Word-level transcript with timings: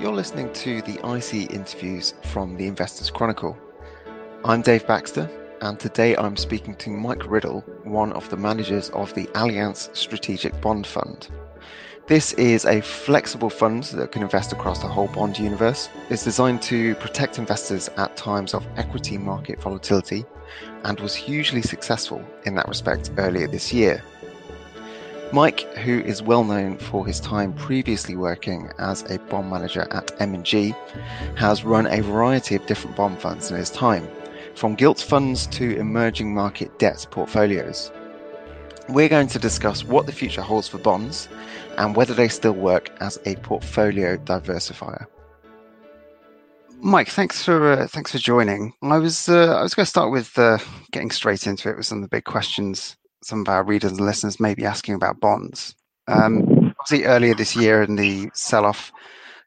You're 0.00 0.12
listening 0.12 0.52
to 0.54 0.82
the 0.82 0.98
IC 1.16 1.52
interviews 1.52 2.14
from 2.24 2.56
the 2.56 2.66
Investors 2.66 3.10
Chronicle. 3.10 3.56
I'm 4.44 4.62
Dave 4.62 4.86
Baxter, 4.86 5.30
and 5.60 5.78
today 5.78 6.16
I'm 6.16 6.36
speaking 6.36 6.74
to 6.76 6.90
Mike 6.90 7.30
Riddle, 7.30 7.60
one 7.84 8.12
of 8.12 8.28
the 8.30 8.36
managers 8.36 8.88
of 8.90 9.12
the 9.14 9.26
Allianz 9.34 9.94
Strategic 9.94 10.58
Bond 10.60 10.86
Fund. 10.86 11.28
This 12.06 12.32
is 12.32 12.64
a 12.64 12.80
flexible 12.80 13.50
fund 13.50 13.84
that 13.84 14.10
can 14.10 14.22
invest 14.22 14.52
across 14.52 14.80
the 14.80 14.88
whole 14.88 15.08
bond 15.08 15.38
universe. 15.38 15.88
It's 16.08 16.24
designed 16.24 16.60
to 16.62 16.94
protect 16.96 17.38
investors 17.38 17.88
at 17.96 18.16
times 18.16 18.52
of 18.52 18.66
equity 18.76 19.16
market 19.16 19.60
volatility 19.60 20.24
and 20.84 20.98
was 20.98 21.14
hugely 21.14 21.62
successful 21.62 22.20
in 22.46 22.54
that 22.56 22.68
respect 22.68 23.12
earlier 23.16 23.46
this 23.46 23.72
year. 23.72 24.02
Mike, 25.32 25.60
who 25.76 26.00
is 26.00 26.22
well 26.22 26.42
known 26.42 26.76
for 26.76 27.06
his 27.06 27.20
time 27.20 27.52
previously 27.52 28.16
working 28.16 28.68
as 28.78 29.08
a 29.08 29.18
bond 29.30 29.48
manager 29.48 29.86
at 29.92 30.10
M&G, 30.20 30.74
has 31.36 31.62
run 31.62 31.86
a 31.86 32.00
variety 32.00 32.56
of 32.56 32.66
different 32.66 32.96
bond 32.96 33.20
funds 33.20 33.48
in 33.48 33.56
his 33.56 33.70
time, 33.70 34.08
from 34.56 34.74
gilt 34.74 35.00
funds 35.00 35.46
to 35.46 35.76
emerging 35.76 36.34
market 36.34 36.76
debt 36.80 37.06
portfolios. 37.12 37.92
We're 38.88 39.08
going 39.08 39.28
to 39.28 39.38
discuss 39.38 39.84
what 39.84 40.06
the 40.06 40.12
future 40.12 40.42
holds 40.42 40.66
for 40.66 40.78
bonds 40.78 41.28
and 41.78 41.94
whether 41.94 42.12
they 42.12 42.26
still 42.26 42.52
work 42.54 42.90
as 43.00 43.20
a 43.24 43.36
portfolio 43.36 44.16
diversifier. 44.16 45.06
Mike, 46.80 47.08
thanks 47.08 47.44
for 47.44 47.72
uh, 47.72 47.86
thanks 47.86 48.10
for 48.10 48.18
joining. 48.18 48.72
I 48.82 48.98
was 48.98 49.28
uh, 49.28 49.54
I 49.54 49.62
was 49.62 49.74
going 49.74 49.84
to 49.84 49.90
start 49.90 50.10
with 50.10 50.36
uh, 50.38 50.58
getting 50.90 51.10
straight 51.10 51.46
into 51.46 51.68
it 51.68 51.76
with 51.76 51.86
some 51.86 51.98
of 51.98 52.02
the 52.02 52.08
big 52.08 52.24
questions 52.24 52.96
some 53.22 53.40
of 53.40 53.48
our 53.48 53.62
readers 53.62 53.92
and 53.92 54.00
listeners 54.00 54.40
may 54.40 54.54
be 54.54 54.64
asking 54.64 54.94
about 54.94 55.20
bonds. 55.20 55.74
Um, 56.08 56.74
obviously, 56.80 57.06
earlier 57.06 57.34
this 57.34 57.54
year 57.54 57.82
in 57.82 57.96
the 57.96 58.30
sell 58.34 58.64
off, 58.64 58.92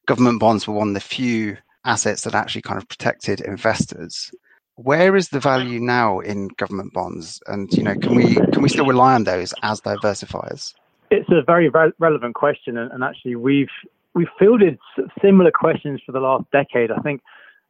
government 0.05 0.39
bonds 0.39 0.67
were 0.67 0.73
one 0.73 0.89
of 0.89 0.93
the 0.93 0.99
few 0.99 1.57
assets 1.85 2.23
that 2.23 2.35
actually 2.35 2.61
kind 2.61 2.77
of 2.77 2.87
protected 2.87 3.41
investors. 3.41 4.31
Where 4.75 5.15
is 5.15 5.29
the 5.29 5.39
value 5.39 5.79
now 5.79 6.19
in 6.19 6.47
government 6.49 6.93
bonds, 6.93 7.41
and 7.47 7.71
you 7.73 7.83
know, 7.83 7.95
can 7.95 8.15
we 8.15 8.35
can 8.35 8.63
we 8.63 8.69
still 8.69 8.87
rely 8.87 9.13
on 9.13 9.23
those 9.23 9.53
as 9.61 9.81
diversifiers? 9.81 10.73
It's 11.11 11.29
a 11.29 11.43
very 11.45 11.69
re- 11.69 11.91
relevant 11.99 12.33
question, 12.33 12.77
and, 12.77 12.91
and 12.91 13.03
actually, 13.03 13.35
we've 13.35 13.67
we've 14.15 14.29
fielded 14.39 14.79
similar 15.21 15.51
questions 15.51 16.01
for 16.05 16.11
the 16.11 16.19
last 16.19 16.45
decade. 16.51 16.89
I 16.91 16.99
think 17.01 17.21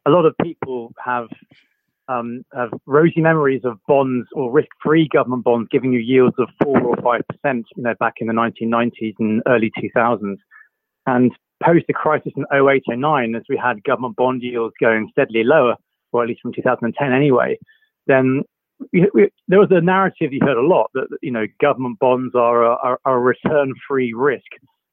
a 0.05 0.11
lot 0.11 0.25
of 0.25 0.35
people 0.41 0.93
have 1.03 1.27
um, 2.07 2.43
have 2.53 2.69
rosy 2.85 3.21
memories 3.21 3.61
of 3.63 3.77
bonds 3.87 4.27
or 4.33 4.51
risk-free 4.51 5.09
government 5.11 5.43
bonds 5.43 5.69
giving 5.71 5.93
you 5.93 5.99
yields 5.99 6.35
of 6.37 6.47
four 6.61 6.79
or 6.81 6.97
five 6.97 7.21
percent, 7.27 7.65
you 7.75 7.83
know, 7.83 7.93
back 7.99 8.15
in 8.19 8.27
the 8.27 8.33
1990s 8.33 9.15
and 9.19 9.41
early 9.47 9.71
2000s. 9.77 10.37
And 11.05 11.31
post 11.63 11.85
the 11.87 11.93
crisis 11.93 12.33
in 12.35 12.45
08, 12.53 12.83
09, 12.87 13.35
as 13.35 13.43
we 13.49 13.57
had 13.57 13.83
government 13.83 14.15
bond 14.15 14.41
yields 14.41 14.73
going 14.79 15.09
steadily 15.11 15.43
lower, 15.43 15.75
or 16.11 16.23
at 16.23 16.29
least 16.29 16.41
from 16.41 16.53
2010 16.53 17.11
anyway, 17.11 17.57
then 18.07 18.43
we, 18.91 19.09
we, 19.13 19.29
there 19.47 19.59
was 19.59 19.69
a 19.71 19.81
narrative 19.81 20.33
you 20.33 20.39
heard 20.41 20.57
a 20.57 20.61
lot 20.61 20.89
that 20.93 21.07
you 21.21 21.31
know 21.31 21.45
government 21.61 21.99
bonds 21.99 22.35
are 22.35 22.63
a, 22.63 22.75
are, 22.83 22.99
are 23.05 23.17
a 23.17 23.19
return-free 23.19 24.13
risk. 24.13 24.43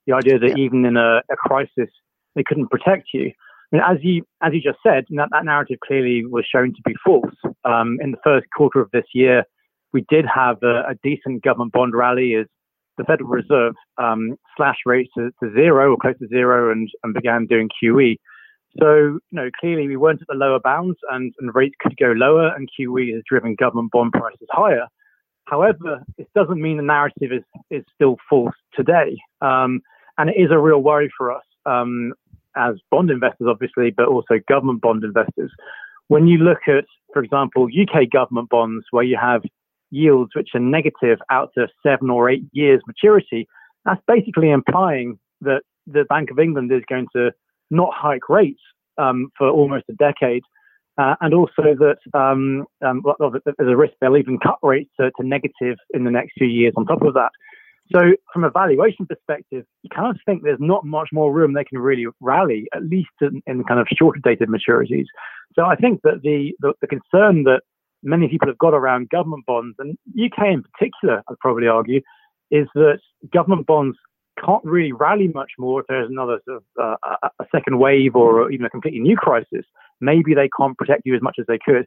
The 0.07 0.15
idea 0.15 0.39
that 0.39 0.59
even 0.59 0.85
in 0.85 0.97
a, 0.97 1.23
a 1.31 1.37
crisis 1.37 1.91
they 2.35 2.45
couldn't 2.45 2.71
protect 2.71 3.09
you. 3.13 3.33
I 3.73 3.77
mean, 3.77 3.85
as 3.89 3.99
you 4.03 4.25
as 4.43 4.53
you 4.53 4.61
just 4.61 4.79
said, 4.83 5.05
that, 5.11 5.29
that 5.31 5.45
narrative 5.45 5.79
clearly 5.87 6.25
was 6.27 6.45
shown 6.51 6.75
to 6.75 6.83
be 6.85 6.95
false. 7.05 7.35
Um, 7.65 7.99
in 8.01 8.11
the 8.11 8.19
first 8.25 8.47
quarter 8.57 8.81
of 8.81 8.91
this 8.93 9.05
year, 9.15 9.45
we 9.93 10.05
did 10.09 10.25
have 10.33 10.57
a, 10.63 10.91
a 10.91 10.95
decent 11.03 11.43
government 11.43 11.73
bond 11.73 11.95
rally 11.95 12.35
as 12.35 12.47
the 12.99 13.05
Federal 13.05 13.31
Reserve 13.31 13.75
um, 13.99 14.37
slashed 14.57 14.83
rates 14.87 15.11
to, 15.17 15.31
to, 15.43 15.53
zero 15.53 15.93
or 15.93 15.97
close 15.97 16.19
to 16.19 16.29
zero 16.29 16.71
and, 16.71 16.89
and 17.03 17.15
began 17.15 17.47
doing 17.47 17.69
QE. 17.83 18.17
So, 18.79 18.95
you 18.95 19.21
know, 19.33 19.51
clearly 19.59 19.89
we 19.89 19.97
weren't 19.97 20.21
at 20.21 20.29
the 20.29 20.35
lower 20.35 20.61
bounds 20.61 20.99
and, 21.11 21.33
and 21.41 21.55
rates 21.55 21.75
could 21.81 21.97
go 21.97 22.13
lower 22.13 22.55
and 22.55 22.69
QE 22.79 23.15
has 23.15 23.23
driven 23.29 23.55
government 23.55 23.91
bond 23.91 24.13
prices 24.13 24.47
higher. 24.51 24.87
However, 25.47 26.05
it 26.19 26.29
doesn't 26.35 26.61
mean 26.61 26.77
the 26.77 26.83
narrative 26.83 27.33
is, 27.33 27.43
is 27.71 27.85
still 27.95 28.17
false 28.29 28.55
today. 28.75 29.17
Um, 29.41 29.81
and 30.19 30.31
it 30.31 30.37
is 30.37 30.51
a 30.51 30.59
real 30.59 30.81
worry 30.81 31.11
for 31.17 31.33
us. 31.33 31.43
Um, 31.67 32.13
as 32.57 32.77
bond 32.91 33.11
investors, 33.11 33.49
obviously, 33.49 33.91
but 33.91 34.07
also 34.07 34.35
government 34.49 34.81
bond 34.81 35.05
investors. 35.05 35.51
When 36.09 36.27
you 36.27 36.39
look 36.39 36.61
at, 36.67 36.85
for 37.13 37.23
example, 37.23 37.67
UK 37.67 38.11
government 38.11 38.49
bonds, 38.49 38.85
where 38.91 39.05
you 39.05 39.19
have 39.21 39.43
yields 39.91 40.33
which 40.35 40.51
are 40.55 40.61
negative 40.61 41.19
out 41.31 41.51
to 41.57 41.69
seven 41.85 42.11
or 42.11 42.29
eight 42.29 42.45
years 42.53 42.81
maturity, 42.87 43.49
that's 43.85 44.01
basically 44.07 44.51
implying 44.51 45.19
that 45.41 45.63
the 45.87 46.05
Bank 46.09 46.31
of 46.31 46.39
England 46.39 46.73
is 46.73 46.83
going 46.89 47.07
to 47.15 47.31
not 47.71 47.91
hike 47.95 48.29
rates 48.29 48.61
um, 48.99 49.31
for 49.37 49.49
almost 49.49 49.85
a 49.89 49.95
decade. 49.95 50.43
Uh, 50.99 51.15
and 51.21 51.33
also 51.33 51.75
that 51.79 51.97
um, 52.13 52.67
um, 52.85 53.03
there's 53.19 53.73
a 53.73 53.77
risk 53.77 53.95
they'll 54.01 54.17
even 54.17 54.39
cut 54.39 54.59
rates 54.63 54.91
to, 55.01 55.11
to 55.13 55.27
negative 55.27 55.77
in 55.95 56.05
the 56.05 56.11
next 56.11 56.33
few 56.37 56.49
years 56.49 56.75
on 56.77 56.85
top 56.85 57.01
of 57.03 57.15
that. 57.15 57.31
So, 57.93 58.01
from 58.33 58.45
a 58.45 58.51
valuation 58.51 59.07
perspective, 59.07 59.65
you 59.83 59.91
kind 59.95 60.11
of 60.11 60.21
think 60.25 60.43
there's 60.43 60.61
not 60.61 60.85
much 60.85 61.09
more 61.13 61.33
room 61.33 61.55
they 61.55 61.65
can 61.65 61.79
really 61.79 62.07
rally, 62.21 62.67
at 62.75 62.85
least 62.85 63.11
in, 63.21 63.43
in 63.47 63.65
kind 63.65 63.81
of 63.81 63.89
shorter 63.99 64.21
dated 64.23 64.49
maturities. 64.49 65.07
So, 65.55 65.65
I 65.65 65.75
think 65.75 66.01
that 66.05 66.21
the, 66.23 66.53
the, 66.61 66.73
the 66.81 66.87
concern 66.87 67.45
that 67.45 67.63
many 68.03 68.29
people 68.29 68.49
have 68.49 68.59
got 68.59 68.75
around 68.75 69.11
government 69.11 69.45
bonds, 69.47 69.77
and 69.79 69.99
UK 70.15 70.47
in 70.47 70.63
particular, 70.63 71.23
I'd 71.29 71.39
probably 71.41 71.67
argue, 71.67 72.01
is 72.51 72.69
that 72.75 73.01
government 73.33 73.67
bonds 73.67 73.97
can't 74.45 74.65
really 74.65 74.93
rally 74.93 75.29
much 75.29 75.53
more 75.59 75.81
if 75.81 75.87
there's 75.89 76.09
another 76.09 76.39
sort 76.47 76.63
of 76.79 76.97
uh, 77.03 77.29
a 77.41 77.45
second 77.55 77.79
wave 77.79 78.17
or 78.17 78.51
even 78.51 78.65
a 78.65 78.71
completely 78.71 79.01
new 79.01 79.17
crisis. 79.17 79.65
Maybe 80.01 80.35
they 80.35 80.49
can't 80.57 80.79
protect 80.79 81.03
you 81.05 81.15
as 81.15 81.23
much 81.23 81.37
as 81.39 81.47
they 81.47 81.59
could. 81.63 81.87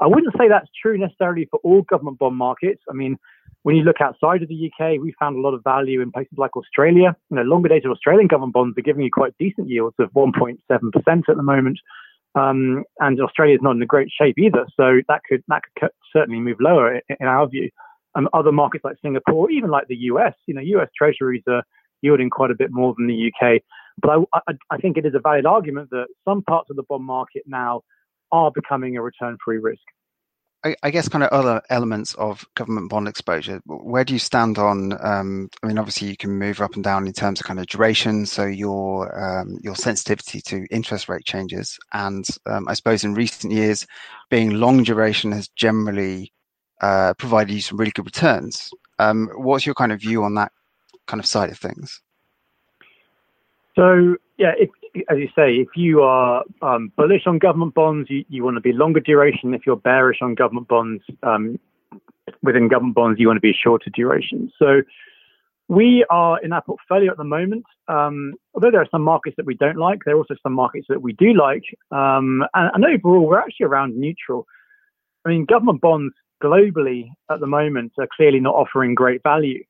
I 0.00 0.06
wouldn't 0.06 0.34
say 0.38 0.48
that's 0.48 0.70
true 0.80 0.98
necessarily 0.98 1.46
for 1.50 1.60
all 1.62 1.82
government 1.82 2.18
bond 2.18 2.36
markets. 2.36 2.82
I 2.88 2.94
mean, 2.94 3.18
when 3.62 3.76
you 3.76 3.82
look 3.82 4.00
outside 4.00 4.42
of 4.42 4.48
the 4.48 4.70
UK, 4.70 5.00
we 5.00 5.14
found 5.18 5.36
a 5.36 5.40
lot 5.40 5.54
of 5.54 5.62
value 5.62 6.00
in 6.00 6.10
places 6.10 6.36
like 6.36 6.56
Australia. 6.56 7.16
You 7.30 7.36
know, 7.36 7.42
longer 7.42 7.68
dated 7.68 7.90
Australian 7.90 8.26
government 8.26 8.54
bonds 8.54 8.76
are 8.76 8.82
giving 8.82 9.04
you 9.04 9.10
quite 9.12 9.34
decent 9.38 9.68
yields 9.68 9.94
of 9.98 10.10
1.7% 10.12 10.58
at 11.06 11.36
the 11.36 11.42
moment. 11.42 11.78
Um, 12.34 12.84
and 12.98 13.20
Australia 13.20 13.54
is 13.54 13.62
not 13.62 13.76
in 13.76 13.82
a 13.82 13.86
great 13.86 14.08
shape 14.10 14.38
either. 14.38 14.66
So 14.76 15.00
that 15.08 15.20
could 15.28 15.44
that 15.48 15.62
could 15.78 15.90
certainly 16.12 16.40
move 16.40 16.56
lower 16.60 17.00
in, 17.20 17.26
our 17.26 17.46
view. 17.48 17.70
Um, 18.14 18.28
other 18.32 18.52
markets 18.52 18.84
like 18.84 18.96
Singapore, 19.02 19.50
even 19.50 19.70
like 19.70 19.86
the 19.88 19.96
US, 19.96 20.34
you 20.46 20.54
know, 20.54 20.60
US 20.60 20.88
treasuries 20.96 21.42
are 21.46 21.62
yielding 22.00 22.30
quite 22.30 22.50
a 22.50 22.54
bit 22.54 22.70
more 22.70 22.94
than 22.96 23.06
the 23.06 23.30
UK. 23.30 23.62
But 24.00 24.10
I, 24.10 24.40
I, 24.48 24.54
I 24.70 24.76
think 24.78 24.96
it 24.96 25.06
is 25.06 25.14
a 25.14 25.20
valid 25.20 25.46
argument 25.46 25.90
that 25.90 26.06
some 26.24 26.42
parts 26.42 26.70
of 26.70 26.76
the 26.76 26.82
bond 26.82 27.04
market 27.04 27.42
now 27.46 27.82
are 28.32 28.50
becoming 28.50 28.96
a 28.96 29.02
return-free 29.02 29.58
risk. 29.58 29.82
I, 30.64 30.76
I, 30.82 30.90
guess 30.90 31.08
kind 31.08 31.24
of 31.24 31.30
other 31.30 31.60
elements 31.70 32.14
of 32.14 32.44
government 32.54 32.88
bond 32.88 33.08
exposure. 33.08 33.60
Where 33.66 34.04
do 34.04 34.12
you 34.12 34.18
stand 34.18 34.58
on? 34.58 34.92
Um, 35.04 35.48
I 35.62 35.66
mean, 35.66 35.78
obviously 35.78 36.08
you 36.08 36.16
can 36.16 36.38
move 36.38 36.60
up 36.60 36.74
and 36.74 36.84
down 36.84 37.06
in 37.06 37.12
terms 37.12 37.40
of 37.40 37.46
kind 37.46 37.58
of 37.58 37.66
duration, 37.66 38.26
so 38.26 38.44
your 38.44 39.12
um, 39.20 39.58
your 39.62 39.74
sensitivity 39.74 40.40
to 40.42 40.66
interest 40.70 41.08
rate 41.08 41.24
changes, 41.24 41.78
and 41.92 42.24
um, 42.46 42.68
I 42.68 42.74
suppose 42.74 43.02
in 43.02 43.14
recent 43.14 43.52
years, 43.52 43.86
being 44.30 44.50
long 44.50 44.84
duration 44.84 45.32
has 45.32 45.48
generally 45.48 46.32
uh, 46.80 47.14
provided 47.14 47.52
you 47.52 47.60
some 47.60 47.78
really 47.78 47.92
good 47.92 48.06
returns. 48.06 48.70
Um, 49.00 49.30
what's 49.34 49.66
your 49.66 49.74
kind 49.74 49.90
of 49.90 50.00
view 50.00 50.22
on 50.22 50.34
that 50.34 50.52
kind 51.06 51.18
of 51.18 51.26
side 51.26 51.50
of 51.50 51.58
things? 51.58 52.00
So 53.74 54.16
yeah, 54.38 54.52
as 55.08 55.18
you 55.18 55.28
say, 55.34 55.54
if 55.54 55.68
you 55.74 56.02
are 56.02 56.44
um, 56.60 56.92
bullish 56.96 57.26
on 57.26 57.38
government 57.38 57.74
bonds, 57.74 58.10
you, 58.10 58.24
you, 58.28 58.44
want 58.44 58.56
to 58.56 58.60
be 58.60 58.72
longer 58.72 59.00
duration. 59.00 59.54
If 59.54 59.62
you're 59.66 59.76
bearish 59.76 60.18
on 60.20 60.34
government 60.34 60.68
bonds, 60.68 61.02
um, 61.22 61.58
within 62.42 62.68
government 62.68 62.94
bonds, 62.94 63.18
you 63.18 63.26
want 63.26 63.38
to 63.38 63.40
be 63.40 63.52
shorter 63.52 63.90
duration. 63.90 64.52
So 64.58 64.82
we 65.68 66.04
are 66.10 66.38
in 66.40 66.52
our 66.52 66.62
portfolio 66.62 67.10
at 67.10 67.16
the 67.16 67.24
moment. 67.24 67.64
Um, 67.88 68.34
although 68.54 68.70
there 68.70 68.82
are 68.82 68.88
some 68.90 69.02
markets 69.02 69.36
that 69.36 69.46
we 69.46 69.54
don't 69.54 69.78
like, 69.78 70.00
there 70.04 70.14
are 70.14 70.18
also 70.18 70.34
some 70.42 70.52
markets 70.52 70.86
that 70.88 71.02
we 71.02 71.12
do 71.14 71.32
like. 71.32 71.64
Um, 71.90 72.44
and, 72.54 72.70
and 72.74 72.84
overall, 72.84 73.26
we're 73.26 73.40
actually 73.40 73.66
around 73.66 73.96
neutral. 73.96 74.46
I 75.24 75.30
mean, 75.30 75.46
government 75.46 75.80
bonds 75.80 76.14
globally 76.42 77.10
at 77.30 77.40
the 77.40 77.46
moment 77.46 77.92
are 77.98 78.08
clearly 78.14 78.40
not 78.40 78.54
offering 78.54 78.94
great 78.94 79.22
value. 79.22 79.62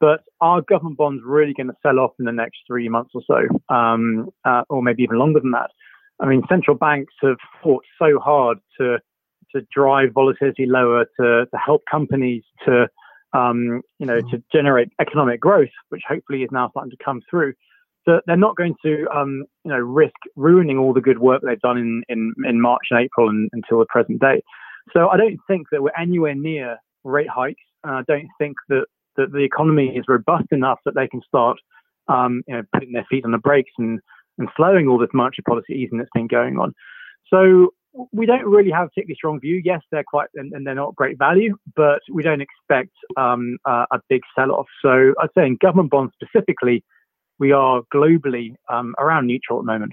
But 0.00 0.20
are 0.40 0.62
government 0.62 0.96
bonds 0.96 1.22
really 1.24 1.54
going 1.54 1.68
to 1.68 1.74
sell 1.82 1.98
off 1.98 2.12
in 2.18 2.24
the 2.24 2.32
next 2.32 2.58
three 2.66 2.88
months 2.88 3.10
or 3.14 3.22
so, 3.26 3.74
um, 3.74 4.28
uh, 4.44 4.62
or 4.68 4.82
maybe 4.82 5.02
even 5.02 5.18
longer 5.18 5.40
than 5.40 5.50
that? 5.52 5.70
I 6.20 6.26
mean, 6.26 6.42
central 6.48 6.76
banks 6.76 7.14
have 7.22 7.36
fought 7.62 7.84
so 7.98 8.18
hard 8.18 8.58
to 8.80 8.98
to 9.54 9.62
drive 9.74 10.10
volatility 10.12 10.66
lower, 10.66 11.06
to 11.18 11.46
to 11.46 11.58
help 11.58 11.82
companies 11.90 12.44
to 12.66 12.88
um, 13.32 13.82
you 13.98 14.06
know 14.06 14.20
to 14.20 14.42
generate 14.52 14.88
economic 15.00 15.40
growth, 15.40 15.68
which 15.88 16.02
hopefully 16.08 16.42
is 16.42 16.50
now 16.52 16.70
starting 16.70 16.90
to 16.90 17.04
come 17.04 17.20
through. 17.28 17.54
So 18.08 18.20
they're 18.26 18.36
not 18.36 18.56
going 18.56 18.74
to 18.84 19.06
um, 19.14 19.44
you 19.64 19.70
know 19.70 19.78
risk 19.78 20.14
ruining 20.36 20.78
all 20.78 20.92
the 20.92 21.00
good 21.00 21.18
work 21.18 21.42
they've 21.44 21.60
done 21.60 21.78
in 21.78 22.02
in, 22.08 22.34
in 22.46 22.60
March 22.60 22.86
and 22.90 23.00
April 23.00 23.28
and, 23.28 23.48
until 23.52 23.78
the 23.78 23.86
present 23.86 24.20
day. 24.20 24.42
So 24.92 25.08
I 25.08 25.16
don't 25.16 25.38
think 25.46 25.66
that 25.72 25.82
we're 25.82 25.90
anywhere 25.98 26.34
near 26.34 26.78
rate 27.04 27.28
hikes. 27.28 27.62
I 27.84 28.02
don't 28.06 28.28
think 28.38 28.56
that 28.68 28.86
that 29.18 29.32
the 29.32 29.44
economy 29.44 29.94
is 29.94 30.04
robust 30.08 30.46
enough 30.50 30.78
that 30.86 30.94
they 30.94 31.06
can 31.06 31.20
start 31.26 31.58
um, 32.08 32.42
you 32.48 32.54
know, 32.54 32.62
putting 32.72 32.92
their 32.92 33.06
feet 33.10 33.24
on 33.24 33.32
the 33.32 33.38
brakes 33.38 33.72
and, 33.76 34.00
and 34.38 34.48
slowing 34.56 34.88
all 34.88 34.98
this 34.98 35.10
monetary 35.12 35.44
policy 35.46 35.74
easing 35.74 35.98
that's 35.98 36.10
been 36.14 36.26
going 36.26 36.58
on. 36.58 36.72
So 37.32 37.74
we 38.12 38.26
don't 38.26 38.44
really 38.46 38.70
have 38.70 38.86
a 38.86 38.88
particularly 38.88 39.16
strong 39.16 39.40
view. 39.40 39.60
Yes, 39.64 39.82
they're 39.90 40.04
quite 40.04 40.28
and, 40.34 40.52
and 40.52 40.66
they're 40.66 40.74
not 40.74 40.96
great 40.96 41.18
value, 41.18 41.56
but 41.76 42.00
we 42.12 42.22
don't 42.22 42.40
expect 42.40 42.92
um, 43.16 43.58
uh, 43.64 43.86
a 43.90 44.00
big 44.08 44.22
sell-off. 44.34 44.66
So 44.80 45.14
I'd 45.20 45.30
say 45.36 45.46
in 45.46 45.56
government 45.60 45.90
bonds 45.90 46.12
specifically, 46.14 46.84
we 47.38 47.52
are 47.52 47.82
globally 47.94 48.54
um, 48.70 48.94
around 48.98 49.26
neutral 49.26 49.58
at 49.58 49.62
the 49.62 49.72
moment. 49.72 49.92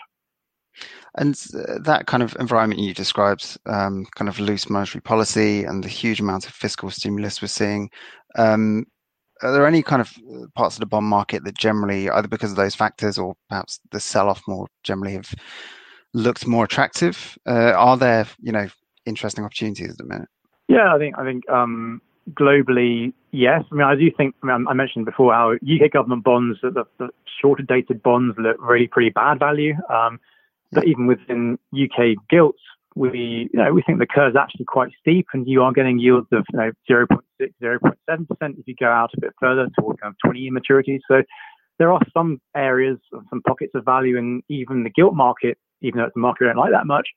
And 1.16 1.36
that 1.86 2.06
kind 2.06 2.22
of 2.22 2.36
environment 2.40 2.82
you 2.82 2.94
described, 2.94 3.58
um, 3.66 4.06
kind 4.16 4.28
of 4.28 4.40
loose 4.40 4.70
monetary 4.70 5.02
policy 5.02 5.64
and 5.64 5.84
the 5.84 5.90
huge 5.90 6.20
amount 6.20 6.48
of 6.48 6.54
fiscal 6.54 6.90
stimulus 6.90 7.42
we're 7.42 7.48
seeing, 7.48 7.90
um, 8.38 8.86
are 9.42 9.52
there 9.52 9.68
any 9.68 9.84
kind 9.84 10.02
of 10.02 10.14
parts 10.56 10.76
of 10.76 10.80
the 10.80 10.86
bond 10.86 11.08
market 11.08 11.44
that 11.44 11.58
generally, 11.58 12.10
either 12.10 12.28
because 12.28 12.52
of 12.52 12.58
those 12.58 12.76
factors 12.76 13.18
or 13.18 13.36
perhaps 13.50 13.80
the 13.92 14.00
sell-off 14.00 14.42
more 14.48 14.68
generally, 14.84 15.14
have 15.14 15.34
looked 16.14 16.48
more 16.48 16.64
attractive? 16.64 17.38
Uh, 17.46 17.74
are 17.74 17.98
there, 17.98 18.26
you 18.42 18.52
know, 18.52 18.68
interesting 19.06 19.44
opportunities 19.44 19.90
at 19.90 19.98
the 19.98 20.06
minute? 20.06 20.30
Yeah, 20.68 20.94
I 20.94 20.98
think 20.98 21.18
I 21.18 21.24
think 21.24 21.48
um, 21.50 22.02
globally, 22.32 23.14
yes. 23.32 23.64
I 23.72 23.76
mean, 23.76 23.84
I 23.84 23.96
do 23.96 24.10
think 24.16 24.36
I, 24.44 24.48
mean, 24.48 24.68
I 24.68 24.74
mentioned 24.74 25.06
before 25.06 25.34
how 25.34 25.52
UK 25.54 25.92
government 25.92 26.24
bonds, 26.24 26.60
the, 26.62 26.86
the 26.98 27.10
shorter 27.42 27.64
dated 27.64 28.02
bonds, 28.02 28.36
look 28.38 28.58
really 28.60 28.88
pretty 28.88 29.10
bad 29.10 29.40
value. 29.40 29.76
Um, 29.90 30.20
but 30.72 30.88
even 30.88 31.08
within 31.08 31.58
UK 31.74 32.16
gilts, 32.30 32.62
we 32.96 33.50
you 33.54 33.60
know 33.60 33.74
we 33.74 33.82
think 33.82 34.00
the 34.00 34.08
curve 34.08 34.32
is 34.32 34.36
actually 34.36 34.66
quite 34.66 34.92
steep, 35.00 35.28
and 35.34 35.48
you 35.48 35.62
are 35.64 35.72
getting 35.72 36.00
yields 36.00 36.28
of 36.32 36.46
you 36.52 36.60
know 36.60 36.72
0.6, 36.90 37.50
0.7 37.62 38.28
percent 38.28 38.58
if 38.58 38.68
you 38.68 38.76
go 38.80 38.88
out 38.88 39.12
a 39.16 39.22
bit 39.22 39.34
further 39.40 39.68
toward 39.78 40.00
kind 40.02 40.12
of 40.12 40.18
20 40.26 40.40
year 40.40 40.52
maturities. 40.52 41.02
So 41.08 41.22
there 41.78 41.92
are 41.92 42.02
some 42.14 42.40
areas, 42.56 42.98
some 43.30 43.42
pockets 43.42 43.74
of 43.76 43.84
value 43.84 44.18
in 44.18 44.42
even 44.50 44.84
the 44.84 44.90
gilt 44.90 45.14
market 45.14 45.58
even 45.82 46.00
though 46.00 46.06
it's 46.06 46.16
a 46.16 46.20
market 46.20 46.44
we 46.44 46.48
don't 46.48 46.58
like 46.58 46.72
that 46.72 46.88
much. 46.88 47.08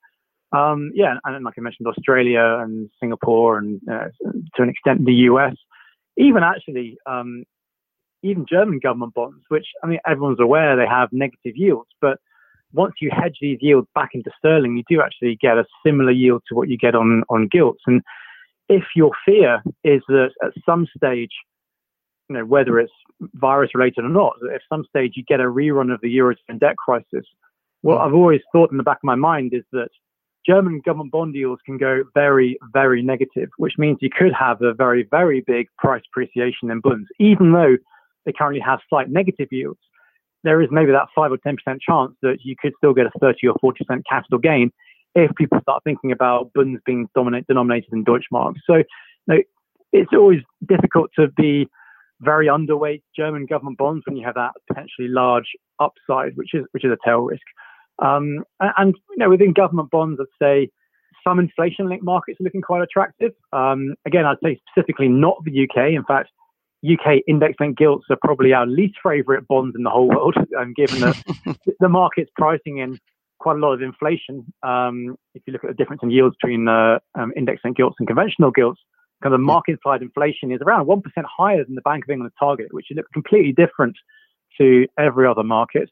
Um, 0.52 0.92
yeah, 0.94 1.14
and 1.24 1.44
like 1.44 1.54
I 1.58 1.60
mentioned, 1.60 1.86
Australia 1.86 2.58
and 2.60 2.88
Singapore, 3.00 3.58
and 3.58 3.80
uh, 3.90 4.08
to 4.56 4.62
an 4.62 4.68
extent 4.68 5.04
the 5.04 5.12
US, 5.12 5.54
even 6.16 6.42
actually, 6.42 6.96
um, 7.06 7.44
even 8.22 8.46
German 8.48 8.78
government 8.78 9.14
bonds, 9.14 9.44
which 9.48 9.66
I 9.82 9.86
mean 9.86 9.98
everyone's 10.06 10.40
aware 10.40 10.76
they 10.76 10.86
have 10.86 11.10
negative 11.12 11.54
yields, 11.54 11.90
but 12.00 12.18
once 12.72 12.94
you 13.00 13.10
hedge 13.12 13.38
these 13.40 13.58
yields 13.60 13.88
back 13.94 14.10
into 14.12 14.30
sterling, 14.38 14.76
you 14.76 14.82
do 14.88 15.02
actually 15.02 15.36
get 15.40 15.58
a 15.58 15.64
similar 15.84 16.12
yield 16.12 16.42
to 16.48 16.54
what 16.54 16.68
you 16.68 16.76
get 16.76 16.94
on 16.94 17.22
on 17.28 17.48
gilts. 17.50 17.82
And 17.86 18.02
if 18.68 18.84
your 18.94 19.12
fear 19.24 19.62
is 19.84 20.02
that 20.08 20.30
at 20.42 20.52
some 20.66 20.86
stage, 20.96 21.32
you 22.28 22.36
know 22.36 22.44
whether 22.44 22.78
it's 22.78 22.92
virus 23.34 23.70
related 23.74 24.04
or 24.04 24.10
not, 24.10 24.34
at 24.54 24.60
some 24.68 24.84
stage 24.88 25.12
you 25.16 25.24
get 25.26 25.40
a 25.40 25.44
rerun 25.44 25.92
of 25.92 26.00
the 26.02 26.14
eurozone 26.16 26.60
debt 26.60 26.76
crisis 26.76 27.24
what 27.82 28.00
I've 28.00 28.14
always 28.14 28.40
thought 28.52 28.70
in 28.70 28.76
the 28.76 28.82
back 28.82 28.98
of 28.98 29.04
my 29.04 29.14
mind 29.14 29.52
is 29.54 29.64
that 29.72 29.88
German 30.46 30.80
government 30.84 31.12
bond 31.12 31.34
yields 31.34 31.60
can 31.64 31.78
go 31.78 32.04
very, 32.14 32.58
very 32.72 33.02
negative, 33.02 33.50
which 33.58 33.74
means 33.78 33.98
you 34.00 34.10
could 34.10 34.32
have 34.38 34.62
a 34.62 34.74
very, 34.74 35.06
very 35.10 35.42
big 35.46 35.68
price 35.78 36.02
appreciation 36.10 36.70
in 36.70 36.80
bonds, 36.80 37.08
even 37.18 37.52
though 37.52 37.76
they 38.24 38.32
currently 38.32 38.60
have 38.60 38.80
slight 38.88 39.10
negative 39.10 39.48
yields. 39.50 39.80
There 40.48 40.62
is 40.62 40.68
maybe 40.70 40.92
that 40.92 41.08
five 41.14 41.30
or 41.30 41.36
ten 41.36 41.56
percent 41.56 41.82
chance 41.82 42.12
that 42.22 42.38
you 42.42 42.56
could 42.58 42.72
still 42.78 42.94
get 42.94 43.04
a 43.04 43.10
thirty 43.20 43.46
or 43.46 43.54
forty 43.60 43.84
percent 43.84 44.06
capital 44.08 44.38
gain 44.38 44.72
if 45.14 45.30
people 45.36 45.58
start 45.60 45.84
thinking 45.84 46.10
about 46.10 46.50
bonds 46.54 46.80
being 46.86 47.06
dominate, 47.14 47.46
denominated 47.46 47.92
in 47.92 48.02
Deutschmark. 48.02 48.54
So, 48.66 48.76
you 48.76 48.84
know, 49.26 49.38
it's 49.92 50.10
always 50.14 50.40
difficult 50.66 51.10
to 51.16 51.28
be 51.36 51.68
very 52.22 52.46
underweight 52.46 53.02
German 53.14 53.44
government 53.44 53.76
bonds 53.76 54.04
when 54.06 54.16
you 54.16 54.24
have 54.24 54.36
that 54.36 54.52
potentially 54.66 55.08
large 55.08 55.50
upside, 55.80 56.34
which 56.36 56.54
is 56.54 56.64
which 56.72 56.82
is 56.82 56.92
a 56.92 56.98
tail 57.06 57.18
risk. 57.18 57.42
Um, 57.98 58.42
and 58.60 58.94
you 59.10 59.18
know, 59.18 59.28
within 59.28 59.52
government 59.52 59.90
bonds, 59.90 60.18
I'd 60.18 60.42
say 60.42 60.70
some 61.26 61.38
inflation-linked 61.38 62.04
markets 62.04 62.40
are 62.40 62.44
looking 62.44 62.62
quite 62.62 62.80
attractive. 62.80 63.32
Um, 63.52 63.96
again, 64.06 64.24
I'd 64.24 64.38
say 64.42 64.58
specifically 64.70 65.08
not 65.08 65.36
the 65.44 65.68
UK. 65.68 65.92
In 65.92 66.04
fact, 66.04 66.30
UK 66.84 67.22
index-linked 67.26 67.78
gilts 67.78 68.06
are 68.10 68.18
probably 68.22 68.52
our 68.52 68.66
least 68.66 68.96
favourite 69.02 69.46
bonds 69.48 69.74
in 69.76 69.82
the 69.82 69.90
whole 69.90 70.08
world, 70.08 70.36
um, 70.58 70.72
given 70.74 71.00
that 71.00 71.16
the 71.80 71.88
market's 71.88 72.30
pricing 72.36 72.78
in 72.78 72.98
quite 73.38 73.56
a 73.56 73.60
lot 73.60 73.72
of 73.72 73.82
inflation. 73.82 74.44
Um, 74.62 75.16
if 75.34 75.42
you 75.46 75.52
look 75.52 75.64
at 75.64 75.70
the 75.70 75.74
difference 75.74 76.02
in 76.02 76.10
yields 76.10 76.36
between 76.40 76.68
uh, 76.68 76.98
um, 77.14 77.32
index-linked 77.36 77.76
gilts 77.76 77.96
and 77.98 78.06
conventional 78.06 78.50
gilts, 78.50 78.80
kind 79.22 79.34
of 79.34 79.40
the 79.40 79.44
market 79.44 79.72
implied 79.72 80.02
inflation 80.02 80.52
is 80.52 80.60
around 80.64 80.86
1% 80.86 81.02
higher 81.24 81.64
than 81.64 81.74
the 81.74 81.82
Bank 81.82 82.04
of 82.04 82.10
England 82.10 82.32
target, 82.38 82.68
which 82.70 82.86
is 82.90 82.98
completely 83.12 83.52
different 83.52 83.96
to 84.60 84.86
every 84.98 85.26
other 85.26 85.42
market. 85.42 85.90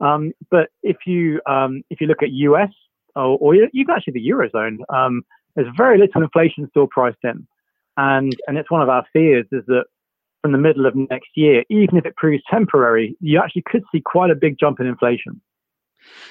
Um, 0.00 0.32
but 0.50 0.68
if 0.82 0.96
you 1.06 1.40
um, 1.46 1.82
if 1.90 2.00
you 2.00 2.08
look 2.08 2.22
at 2.22 2.30
US 2.30 2.70
or, 3.14 3.38
or 3.40 3.54
even 3.54 3.70
actually 3.90 4.14
the 4.14 4.28
eurozone, 4.28 4.78
um, 4.92 5.22
there's 5.54 5.68
very 5.76 5.98
little 5.98 6.22
inflation 6.22 6.66
still 6.70 6.88
priced 6.88 7.18
in, 7.22 7.46
and 7.96 8.34
and 8.46 8.58
it's 8.58 8.70
one 8.70 8.82
of 8.82 8.88
our 8.88 9.04
fears 9.12 9.46
is 9.52 9.62
that 9.66 9.84
from 10.42 10.52
the 10.52 10.58
middle 10.58 10.86
of 10.86 10.94
next 10.94 11.30
year, 11.34 11.64
even 11.70 11.96
if 11.96 12.04
it 12.04 12.16
proves 12.16 12.42
temporary, 12.50 13.16
you 13.20 13.40
actually 13.40 13.62
could 13.62 13.84
see 13.92 14.02
quite 14.04 14.30
a 14.30 14.34
big 14.34 14.58
jump 14.58 14.80
in 14.80 14.86
inflation. 14.86 15.40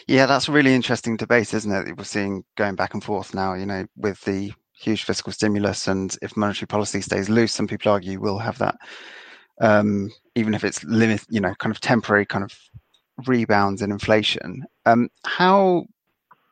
Yeah, 0.08 0.26
that's 0.26 0.50
a 0.50 0.52
really 0.52 0.76
interesting 0.76 1.16
debate, 1.16 1.54
isn't 1.54 1.72
it? 1.72 1.98
We're 1.98 2.04
seeing 2.04 2.44
going 2.58 2.76
back 2.76 2.94
and 2.94 3.04
forth 3.04 3.34
now. 3.34 3.54
You 3.54 3.66
know, 3.66 3.86
with 3.96 4.20
the 4.22 4.52
huge 4.78 5.06
fiscal 5.06 5.32
stimulus, 5.32 5.88
and 5.88 6.16
if 6.22 6.36
monetary 6.36 6.68
policy 6.68 7.02
stays 7.02 7.30
loose, 7.30 7.54
some 7.54 7.68
people 7.68 7.92
argue 7.92 8.20
we'll 8.20 8.38
have 8.38 8.58
that, 8.58 8.76
um, 9.62 10.12
even 10.36 10.54
if 10.54 10.66
it's 10.66 10.84
limit, 10.84 11.24
you 11.30 11.40
know, 11.40 11.56
kind 11.56 11.74
of 11.74 11.80
temporary, 11.80 12.26
kind 12.26 12.44
of 12.44 12.54
rebounds 13.28 13.82
in 13.82 13.92
inflation. 13.92 14.66
Um, 14.86 15.10
how 15.26 15.86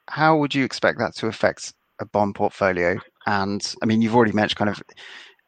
how 0.07 0.37
would 0.37 0.55
you 0.55 0.63
expect 0.63 0.97
that 0.99 1.15
to 1.17 1.27
affect 1.27 1.73
a 1.99 2.05
bond 2.05 2.35
portfolio? 2.35 2.97
And 3.25 3.75
I 3.83 3.85
mean, 3.85 4.01
you've 4.01 4.15
already 4.15 4.31
mentioned 4.31 4.57
kind 4.57 4.69
of 4.69 4.81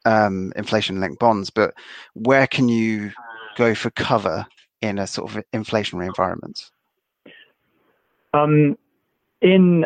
um, 0.06 0.52
inflation-linked 0.56 1.20
bonds, 1.20 1.50
but 1.50 1.74
where 2.14 2.48
can 2.48 2.70
you 2.70 3.12
go 3.58 3.76
for 3.76 3.90
cover 3.92 4.46
in 4.82 4.98
a 4.98 5.08
sort 5.08 5.32
of 5.32 5.44
inflationary 5.54 6.08
environment? 6.08 6.70
Um, 8.34 8.78
in 9.42 9.86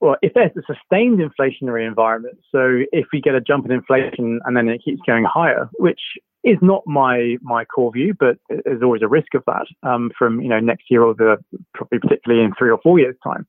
well, 0.00 0.16
if 0.20 0.34
there's 0.34 0.50
a 0.56 0.62
sustained 0.66 1.20
inflationary 1.20 1.86
environment, 1.86 2.38
so 2.52 2.82
if 2.92 3.06
we 3.12 3.20
get 3.20 3.34
a 3.34 3.40
jump 3.40 3.64
in 3.64 3.72
inflation 3.72 4.40
and 4.44 4.56
then 4.56 4.68
it 4.68 4.82
keeps 4.84 5.00
going 5.06 5.24
higher, 5.24 5.70
which 5.78 6.00
is 6.44 6.58
not 6.60 6.82
my 6.86 7.36
my 7.42 7.64
core 7.64 7.90
view, 7.92 8.14
but 8.18 8.38
there's 8.48 8.82
always 8.82 9.02
a 9.02 9.08
risk 9.08 9.34
of 9.34 9.42
that 9.46 9.66
um, 9.82 10.10
from 10.16 10.40
you 10.40 10.48
know 10.48 10.60
next 10.60 10.90
year 10.90 11.02
or 11.02 11.14
the 11.14 11.36
probably 11.74 11.98
particularly 11.98 12.44
in 12.44 12.52
three 12.58 12.70
or 12.70 12.78
four 12.82 12.98
years 12.98 13.16
time. 13.24 13.46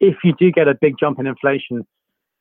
If 0.00 0.16
you 0.24 0.34
do 0.38 0.50
get 0.50 0.68
a 0.68 0.74
big 0.74 0.96
jump 0.98 1.18
in 1.18 1.26
inflation, 1.26 1.86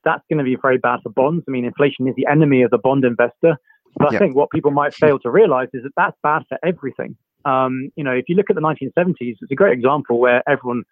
that's 0.04 0.24
going 0.30 0.40
to 0.40 0.44
be 0.44 0.58
very 0.62 0.78
bad 0.78 1.00
for 1.04 1.10
bonds. 1.10 1.44
I 1.48 1.52
mean, 1.52 1.66
inflation 1.66 2.08
is 2.08 2.16
the 2.16 2.28
enemy 2.30 2.62
of 2.62 2.72
the 2.72 2.78
bond 2.78 3.06
investor. 3.06 3.58
But 3.96 4.16
I 4.16 4.18
think 4.18 4.36
what 4.36 4.50
people 4.50 4.72
might 4.72 4.94
fail 4.94 5.20
to 5.20 5.30
realize 5.30 5.68
is 5.74 5.84
that 5.84 5.92
that's 5.96 6.18
bad 6.24 6.44
for 6.50 6.58
everything. 6.66 7.16
Um, 7.46 7.90
you 7.96 8.04
know, 8.04 8.12
if 8.12 8.26
you 8.28 8.36
look 8.36 8.50
at 8.50 8.56
the 8.56 8.62
1970s, 8.62 9.38
it's 9.42 9.52
a 9.52 9.56
great 9.56 9.74
example 9.74 10.20
where 10.20 10.42
everyone 10.50 10.84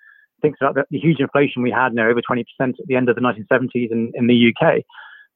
thinks 0.41 0.59
about 0.61 0.75
the, 0.75 0.83
the 0.91 0.99
huge 0.99 1.19
inflation 1.19 1.61
we 1.61 1.71
had, 1.71 1.89
you 1.89 1.95
know, 1.95 2.09
over 2.09 2.21
20% 2.21 2.43
at 2.59 2.75
the 2.85 2.95
end 2.95 3.09
of 3.09 3.15
the 3.15 3.21
1970s 3.21 3.91
in, 3.91 4.11
in 4.13 4.27
the 4.27 4.53
UK. 4.53 4.83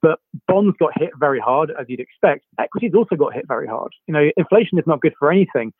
But 0.01 0.19
bonds 0.47 0.75
got 0.79 0.91
hit 0.95 1.11
very 1.19 1.39
hard, 1.39 1.71
as 1.79 1.87
you'd 1.87 1.99
expect. 1.99 2.45
Equities 2.59 2.91
also 2.95 3.15
got 3.15 3.33
hit 3.33 3.45
very 3.47 3.67
hard. 3.67 3.91
You 4.07 4.13
know, 4.13 4.29
inflation 4.37 4.77
is 4.77 4.83
not 4.85 5.01
good 5.01 5.13
for 5.17 5.31
anything, 5.31 5.73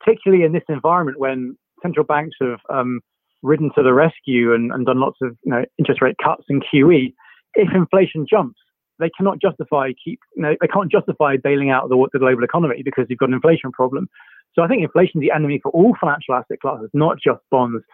particularly 0.00 0.44
in 0.44 0.52
this 0.52 0.64
environment 0.68 1.20
when 1.20 1.56
central 1.82 2.04
banks 2.04 2.36
have 2.40 2.58
um, 2.68 3.00
ridden 3.42 3.70
to 3.76 3.82
the 3.82 3.92
rescue 3.92 4.54
and, 4.54 4.72
and, 4.72 4.86
done 4.86 5.00
lots 5.00 5.18
of 5.22 5.36
you 5.44 5.50
know 5.50 5.64
interest 5.78 6.02
rate 6.02 6.16
cuts 6.22 6.44
and 6.48 6.64
QE. 6.64 7.14
If 7.54 7.68
inflation 7.74 8.26
jumps, 8.28 8.58
they 8.98 9.10
cannot 9.16 9.40
justify 9.40 9.92
keep 10.02 10.20
you 10.36 10.42
know 10.42 10.54
they 10.60 10.66
can't 10.66 10.90
justify 10.90 11.36
bailing 11.36 11.70
out 11.70 11.88
the, 11.88 12.08
the 12.12 12.18
global 12.18 12.44
economy 12.44 12.82
because 12.84 13.06
you've 13.08 13.18
got 13.18 13.28
an 13.28 13.34
inflation 13.34 13.72
problem. 13.72 14.08
So 14.54 14.62
I 14.62 14.68
think 14.68 14.82
inflation 14.82 15.22
is 15.22 15.28
the 15.28 15.34
enemy 15.34 15.60
for 15.62 15.70
all 15.70 15.96
financial 16.00 16.34
asset 16.34 16.60
classes, 16.60 16.90
not 16.92 17.18
just 17.22 17.40
bonds. 17.50 17.84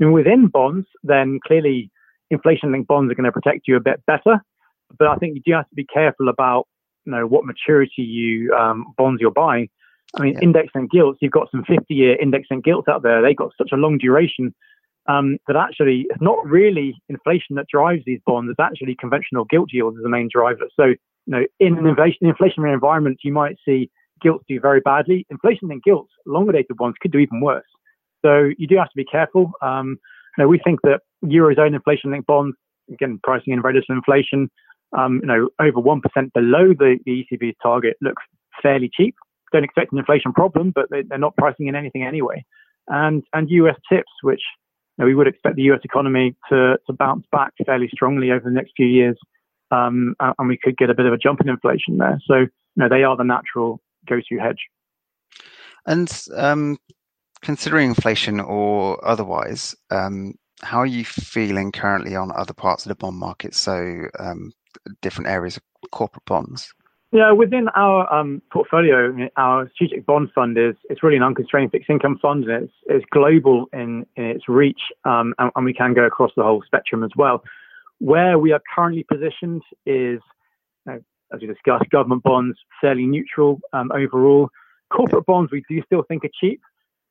I 0.00 0.04
mean, 0.04 0.12
within 0.12 0.48
bonds, 0.48 0.86
then 1.02 1.38
clearly 1.46 1.90
inflation-linked 2.30 2.88
bonds 2.88 3.10
are 3.10 3.14
going 3.14 3.24
to 3.24 3.32
protect 3.32 3.66
you 3.66 3.76
a 3.76 3.80
bit 3.80 4.04
better 4.06 4.40
but 4.96 5.08
I 5.08 5.16
think 5.16 5.34
you 5.34 5.42
do 5.44 5.52
have 5.52 5.68
to 5.68 5.74
be 5.74 5.84
careful 5.84 6.28
about 6.28 6.66
you 7.04 7.12
know 7.12 7.26
what 7.26 7.44
maturity 7.44 8.02
you 8.02 8.52
um, 8.54 8.94
bonds 8.96 9.20
you're 9.20 9.30
buying. 9.30 9.68
I 10.18 10.22
mean, 10.22 10.34
yeah. 10.34 10.40
index-linked 10.40 10.92
gilts. 10.92 11.18
You've 11.20 11.32
got 11.32 11.50
some 11.50 11.64
50-year 11.64 12.16
index-linked 12.20 12.64
gilts 12.64 12.88
out 12.88 13.02
there. 13.02 13.20
They've 13.20 13.36
got 13.36 13.52
such 13.58 13.70
a 13.72 13.76
long 13.76 13.98
duration 13.98 14.54
um, 15.08 15.38
that 15.46 15.56
actually 15.56 16.06
it's 16.10 16.22
not 16.22 16.46
really 16.46 16.94
inflation 17.08 17.56
that 17.56 17.66
drives 17.66 18.02
these 18.06 18.20
bonds. 18.26 18.50
It's 18.50 18.60
actually 18.60 18.94
conventional 18.94 19.44
gilt 19.44 19.70
yields 19.72 19.96
as 19.96 20.02
the 20.02 20.08
main 20.08 20.28
driver. 20.32 20.68
So, 20.78 20.84
you 20.84 20.96
know, 21.26 21.44
in 21.58 21.78
an 21.78 21.86
inflation, 21.86 22.30
inflationary 22.30 22.72
environment, 22.72 23.18
you 23.24 23.32
might 23.32 23.56
see 23.64 23.90
gilts 24.22 24.44
do 24.48 24.60
very 24.60 24.80
badly. 24.80 25.26
Inflation-linked 25.30 25.84
gilts, 25.84 26.12
longer 26.26 26.52
dated 26.52 26.78
ones, 26.78 26.94
could 27.00 27.12
do 27.12 27.18
even 27.18 27.40
worse. 27.40 27.66
So 28.24 28.50
you 28.58 28.66
do 28.66 28.76
have 28.76 28.88
to 28.88 28.96
be 28.96 29.04
careful. 29.04 29.52
Um, 29.62 29.98
you 30.36 30.44
know, 30.44 30.48
we 30.48 30.60
think 30.62 30.80
that 30.82 31.00
eurozone 31.24 31.74
inflation-linked 31.74 32.26
bonds, 32.26 32.56
again, 32.92 33.20
pricing 33.22 33.52
in 33.52 33.62
little 33.62 33.82
inflation, 33.88 34.50
um, 34.96 35.20
you 35.22 35.26
know, 35.26 35.48
over 35.60 35.80
1% 35.80 36.00
below 36.32 36.68
the, 36.68 36.98
the 37.04 37.24
ECB's 37.24 37.56
target 37.62 37.96
looks 38.00 38.22
fairly 38.62 38.90
cheap. 38.92 39.14
don't 39.52 39.64
expect 39.64 39.92
an 39.92 39.98
inflation 39.98 40.32
problem, 40.32 40.72
but 40.74 40.86
they, 40.90 41.02
are 41.10 41.18
not 41.18 41.36
pricing 41.36 41.68
in 41.68 41.74
anything 41.74 42.02
anyway. 42.02 42.44
And 42.88 43.22
and 43.34 43.50
US 43.50 43.76
TIPS, 43.90 44.10
which 44.22 44.40
know, 44.98 45.06
we 45.06 45.14
would 45.14 45.28
expect 45.28 45.56
the 45.56 45.62
US 45.62 45.80
economy 45.84 46.34
to 46.48 46.78
to 46.86 46.92
bounce 46.92 47.24
back 47.30 47.52
fairly 47.64 47.88
strongly 47.92 48.30
over 48.30 48.44
the 48.44 48.54
next 48.54 48.72
few 48.76 48.86
years, 48.86 49.16
um, 49.70 50.14
and 50.20 50.48
we 50.48 50.58
could 50.62 50.76
get 50.76 50.90
a 50.90 50.94
bit 50.94 51.06
of 51.06 51.12
a 51.12 51.18
jump 51.18 51.40
in 51.40 51.48
inflation 51.48 51.98
there. 51.98 52.20
So 52.26 52.34
you 52.36 52.48
know, 52.76 52.88
they 52.88 53.04
are 53.04 53.16
the 53.16 53.24
natural 53.24 53.80
go-to 54.06 54.38
hedge. 54.38 54.66
And 55.86 56.10
um, 56.36 56.76
considering 57.42 57.90
inflation 57.90 58.40
or 58.40 59.04
otherwise, 59.06 59.74
um, 59.90 60.34
how 60.62 60.78
are 60.78 60.86
you 60.86 61.04
feeling 61.04 61.72
currently 61.72 62.16
on 62.16 62.32
other 62.32 62.52
parts 62.52 62.84
of 62.84 62.90
the 62.90 62.96
bond 62.96 63.16
market? 63.16 63.54
So 63.54 64.04
um, 64.18 64.52
different 65.02 65.30
areas 65.30 65.56
of 65.56 65.62
corporate 65.90 66.24
bonds. 66.24 66.72
Yeah, 67.10 67.32
within 67.32 67.68
our 67.74 68.12
um, 68.12 68.42
portfolio, 68.52 69.28
our 69.38 69.70
strategic 69.74 70.04
bond 70.04 70.28
fund 70.34 70.58
is 70.58 70.74
it's 70.90 71.02
really 71.02 71.16
an 71.16 71.22
unconstrained 71.22 71.70
fixed 71.70 71.88
income 71.88 72.18
fund, 72.20 72.44
and 72.44 72.64
it's 72.64 72.72
it's 72.86 73.04
global 73.10 73.66
in, 73.72 74.04
in 74.16 74.24
its 74.24 74.46
reach, 74.46 74.80
um, 75.06 75.34
and, 75.38 75.50
and, 75.56 75.64
we 75.64 75.72
can 75.72 75.94
go 75.94 76.04
across 76.04 76.32
the 76.36 76.42
whole 76.42 76.62
spectrum 76.66 77.02
as 77.02 77.10
well. 77.16 77.42
Where 77.98 78.38
we 78.38 78.52
are 78.52 78.60
currently 78.74 79.06
positioned 79.10 79.62
is, 79.86 80.20
know, 80.86 81.00
as 81.32 81.40
we 81.40 81.46
discussed, 81.46 81.88
government 81.88 82.24
bonds 82.24 82.58
fairly 82.78 83.06
neutral 83.06 83.58
um, 83.72 83.90
overall. 83.92 84.50
Corporate 84.92 85.24
bonds 85.24 85.50
we 85.50 85.64
do 85.68 85.82
still 85.86 86.02
think 86.02 86.26
are 86.26 86.30
cheap. 86.38 86.60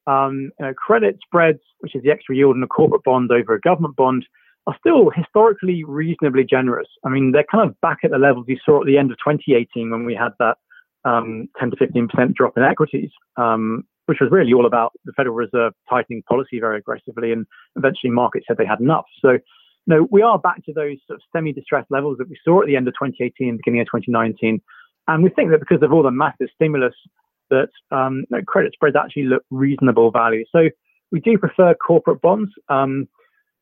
Um, 0.06 0.52
you 0.60 0.66
know, 0.68 0.74
credit 0.76 1.18
spreads, 1.26 1.60
which 1.80 1.96
is 1.96 2.04
the 2.04 2.12
extra 2.12 2.36
yield 2.36 2.56
in 2.56 2.62
a 2.62 2.68
corporate 2.68 3.04
bond 3.04 3.32
over 3.32 3.56
a 3.56 3.60
government 3.60 3.96
bond, 3.96 4.28
are 4.68 4.76
still 4.80 5.10
historically 5.10 5.84
reasonably 5.86 6.44
generous. 6.44 6.88
I 7.06 7.10
mean, 7.10 7.32
they're 7.32 7.46
kind 7.50 7.68
of 7.68 7.80
back 7.82 8.00
at 8.04 8.12
the 8.12 8.18
levels 8.18 8.46
you 8.48 8.58
saw 8.64 8.82
at 8.82 8.86
the 8.86 8.98
end 8.98 9.12
of 9.12 9.18
2018 9.18 9.90
when 9.90 10.06
we 10.06 10.14
had 10.14 10.32
that 10.40 10.58
um, 11.06 11.48
10 11.60 11.72
to 11.72 11.78
15% 11.78 12.34
drop 12.34 12.58
in 12.58 12.64
equities, 12.64 13.10
um, 13.38 13.84
which 14.08 14.18
was 14.20 14.30
really 14.30 14.54
all 14.54 14.66
about 14.66 14.92
the 15.06 15.14
Federal 15.14 15.36
Reserve 15.36 15.74
tightening 15.90 16.22
policy 16.28 16.60
very 16.60 16.78
aggressively, 16.78 17.32
and 17.32 17.46
eventually 17.78 18.12
markets 18.12 18.46
said 18.48 18.58
they 18.58 18.66
had 18.66 18.82
enough. 18.82 19.06
So, 19.22 19.38
no, 19.88 20.06
we 20.12 20.22
are 20.22 20.38
back 20.38 20.66
to 20.66 20.74
those 20.74 20.98
sort 21.08 21.16
of 21.18 21.22
semi-distressed 21.34 21.90
levels 21.90 22.18
that 22.18 22.30
we 22.30 22.38
saw 22.44 22.62
at 22.62 22.68
the 22.68 22.76
end 22.76 22.90
of 22.90 22.94
2018, 22.96 23.48
and 23.48 23.58
beginning 23.58 23.82
of 23.82 23.88
2019, 23.88 24.62
and 25.08 25.24
we 25.24 25.30
think 25.30 25.52
that 25.52 25.62
because 25.62 25.82
of 25.82 25.94
all 25.94 26.04
the 26.04 26.12
massive 26.12 26.50
stimulus, 26.54 26.94
that 27.50 27.70
um, 27.92 28.26
credit 28.46 28.74
spreads 28.74 28.98
actually 28.98 29.24
look 29.24 29.44
reasonable 29.50 30.12
value. 30.12 30.44
So 30.52 30.70
we 31.14 31.22
do 31.22 31.38
prefer 31.38 31.74
corporate 31.76 32.22
bonds. 32.22 32.52
Um, 32.68 33.08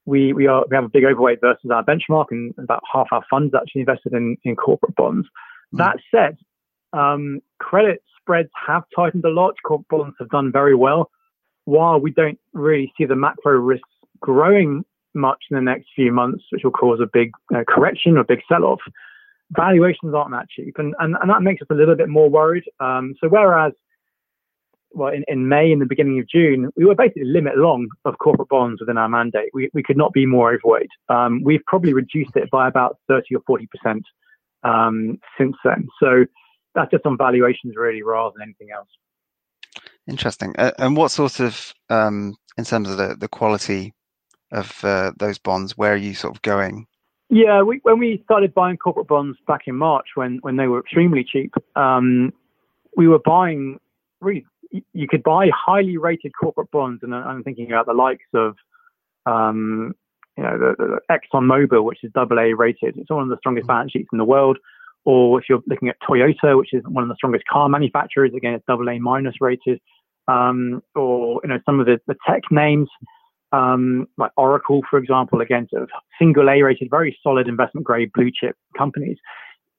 we 0.06 0.34
we 0.34 0.48
are 0.48 0.66
we 0.70 0.76
have 0.76 0.86
a 0.86 0.90
big 0.90 1.04
overweight 1.04 1.42
versus 1.42 1.70
our 1.72 1.84
benchmark, 1.84 2.28
and 2.32 2.54
about 2.58 2.84
half 2.92 3.08
our 3.12 3.24
funds 3.30 3.54
actually 3.56 3.82
invested 3.82 4.14
in 4.14 4.38
in 4.44 4.56
corporate 4.56 4.96
bonds. 4.96 5.28
Mm. 5.74 5.78
That 5.80 5.98
said, 6.14 6.38
um, 6.94 7.42
credit 7.60 8.04
spreads 8.20 8.50
have 8.68 8.84
tightened 8.96 9.26
a 9.26 9.30
lot. 9.30 9.56
Corporate 9.66 9.88
bonds 9.90 10.16
have 10.20 10.30
done 10.30 10.52
very 10.52 10.76
well. 10.76 11.12
While 11.66 12.00
we 12.00 12.12
don't 12.12 12.40
really 12.54 12.94
see 12.98 13.06
the 13.06 13.16
macro 13.16 13.54
risks 13.54 13.90
growing 14.20 14.86
much 15.16 15.46
in 15.50 15.56
the 15.56 15.62
next 15.62 15.88
few 15.96 16.12
months, 16.12 16.44
which 16.52 16.64
will 16.64 16.72
cause 16.72 17.00
a 17.02 17.10
big 17.12 17.32
uh, 17.56 17.64
correction 17.68 18.18
or 18.18 18.22
a 18.22 18.26
big 18.26 18.42
sell-off, 18.48 18.82
valuations 19.52 20.14
aren't 20.14 20.32
that 20.32 20.50
cheap, 20.50 20.76
and, 20.78 20.94
and 21.00 21.16
and 21.20 21.30
that 21.30 21.42
makes 21.42 21.62
us 21.62 21.68
a 21.72 21.76
little 21.76 21.96
bit 21.96 22.10
more 22.10 22.30
worried. 22.30 22.66
Um, 22.80 23.16
so 23.20 23.28
whereas 23.28 23.74
well, 24.96 25.14
in, 25.14 25.24
in 25.28 25.48
May 25.48 25.72
and 25.72 25.82
the 25.82 25.86
beginning 25.86 26.20
of 26.20 26.28
June, 26.28 26.70
we 26.76 26.86
were 26.86 26.96
basically 26.96 27.26
limit 27.26 27.58
long 27.58 27.88
of 28.06 28.18
corporate 28.18 28.50
bonds 28.50 28.80
within 28.80 28.98
our 28.98 29.10
mandate. 29.10 29.50
We, 29.54 29.70
we 29.74 29.84
could 29.84 29.98
not 29.98 30.14
be 30.14 30.26
more 30.26 30.54
overweight. 30.54 30.90
Um, 31.10 31.44
we've 31.44 31.64
probably 31.68 31.94
reduced 31.94 32.36
it 32.36 32.50
by 32.50 32.68
about 32.68 32.98
30 33.08 33.36
or 33.36 33.60
40% 33.86 34.02
um, 34.64 35.20
since 35.38 35.56
then. 35.64 35.88
So 36.00 36.26
that's 36.74 36.92
just 36.92 37.06
on 37.06 37.18
valuations, 37.18 37.76
really, 37.76 38.04
rather 38.04 38.34
than 38.38 38.44
anything 38.44 38.70
else. 38.76 38.88
Interesting. 40.08 40.56
Uh, 40.58 40.72
and 40.78 40.96
what 40.96 41.12
sort 41.12 41.40
of, 41.40 41.74
um, 41.90 42.36
in 42.58 42.64
terms 42.64 42.90
of 42.90 42.98
the, 42.98 43.16
the 43.20 43.28
quality 43.28 43.94
of 44.52 44.84
uh, 44.84 45.12
those 45.18 45.38
bonds, 45.38 45.78
where 45.78 45.94
are 45.94 45.98
you 45.98 46.14
sort 46.14 46.36
of 46.36 46.42
going? 46.42 46.88
Yeah, 47.30 47.64
we, 47.64 47.80
when 47.84 48.00
we 48.00 48.22
started 48.24 48.54
buying 48.54 48.78
corporate 48.78 49.08
bonds 49.08 49.38
back 49.48 49.62
in 49.66 49.76
March, 49.76 50.10
when 50.14 50.38
when 50.44 50.58
they 50.58 50.68
were 50.68 50.80
extremely 50.80 51.24
cheap, 51.24 51.56
um, 51.76 52.32
we 52.96 53.08
were 53.08 53.20
buying 53.20 53.80
really 54.22 54.46
you 54.94 55.08
could 55.08 55.24
buy 55.24 55.50
highly 55.56 55.98
rated 55.98 56.34
corporate 56.40 56.72
bonds, 56.72 57.04
and 57.04 57.14
I'm 57.14 57.44
thinking 57.44 57.72
about 57.72 57.86
the 57.86 57.94
likes 57.94 58.26
of, 58.34 58.56
um, 59.26 59.94
you 60.38 60.44
know, 60.44 60.58
the, 60.58 60.76
the 60.78 61.00
Exxon 61.10 61.44
Mobil, 61.44 61.84
which 61.84 62.04
is 62.04 62.12
AA 62.16 62.56
rated. 62.58 62.98
It's 62.98 63.10
one 63.10 63.24
of 63.24 63.30
the 63.30 63.38
strongest 63.38 63.68
balance 63.68 63.92
sheets 63.92 64.10
in 64.12 64.18
the 64.18 64.26
world. 64.26 64.58
Or 65.06 65.40
if 65.40 65.46
you're 65.48 65.62
looking 65.68 65.88
at 65.88 65.98
Toyota, 66.02 66.58
which 66.58 66.74
is 66.74 66.84
one 66.88 67.04
of 67.04 67.10
the 67.10 67.16
strongest 67.16 67.46
car 67.46 67.70
manufacturers, 67.70 68.32
again, 68.36 68.54
it's 68.56 68.66
AA 68.68 69.00
minus 69.00 69.36
rated. 69.40 69.80
Um, 70.28 70.82
or 70.96 71.40
you 71.44 71.50
know, 71.50 71.60
some 71.66 71.80
of 71.80 71.86
the, 71.86 72.00
the 72.08 72.16
tech 72.28 72.42
names, 72.50 72.90
um, 73.52 74.08
like 74.18 74.32
Oracle, 74.36 74.82
for 74.90 74.98
example, 74.98 75.42
again, 75.42 75.68
sort 75.70 75.84
of 75.84 75.90
single 76.20 76.50
A 76.50 76.62
rated, 76.64 76.90
very 76.90 77.18
solid 77.22 77.48
investment 77.48 77.86
grade 77.86 78.12
blue 78.14 78.32
chip 78.34 78.56
companies. 78.76 79.18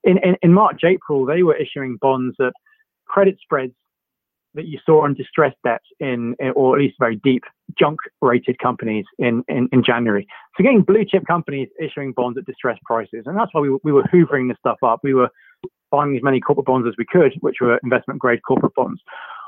In, 0.05 0.19
in, 0.19 0.37
in 0.43 0.53
March, 0.53 0.83
April, 0.85 1.27
they 1.27 1.43
were 1.43 1.57
issuing 1.57 1.99
bonds 2.01 2.37
at 2.41 2.53
credit 3.07 3.39
spreads 3.43 3.75
that 4.57 4.67
you 4.67 4.79
saw 4.85 5.05
on 5.05 5.15
distressed 5.15 5.57
debt 5.65 5.83
in, 6.01 6.35
or 6.55 6.77
at 6.77 6.83
least 6.83 6.97
very 6.99 7.17
deep 7.23 7.45
junk 7.79 8.01
rated 8.21 8.59
companies 8.59 9.05
in, 9.19 9.45
in, 9.49 9.69
in, 9.73 9.85
January. 9.85 10.27
So 10.57 10.65
getting 10.65 10.83
blue 10.83 11.05
chip 11.05 11.27
companies 11.27 11.69
issuing 11.81 12.13
bonds 12.13 12.39
at 12.39 12.47
distressed 12.47 12.83
prices. 12.83 13.25
And 13.27 13.37
that's 13.37 13.53
why 13.53 13.61
we, 13.61 13.77
we 13.85 13.93
were 13.93 14.05
hoovering 14.05 14.49
this 14.49 14.59
stuff 14.59 14.79
up. 14.83 15.01
We 15.03 15.15
were 15.15 15.29
buying 15.91 16.17
as 16.17 16.23
many 16.23 16.41
corporate 16.41 16.67
bonds 16.67 16.89
as 16.89 16.95
we 16.99 17.05
could, 17.05 17.35
which 17.41 17.57
were 17.61 17.79
investment 17.85 18.19
grade 18.19 18.41
corporate 18.47 18.75
bonds. 18.75 19.01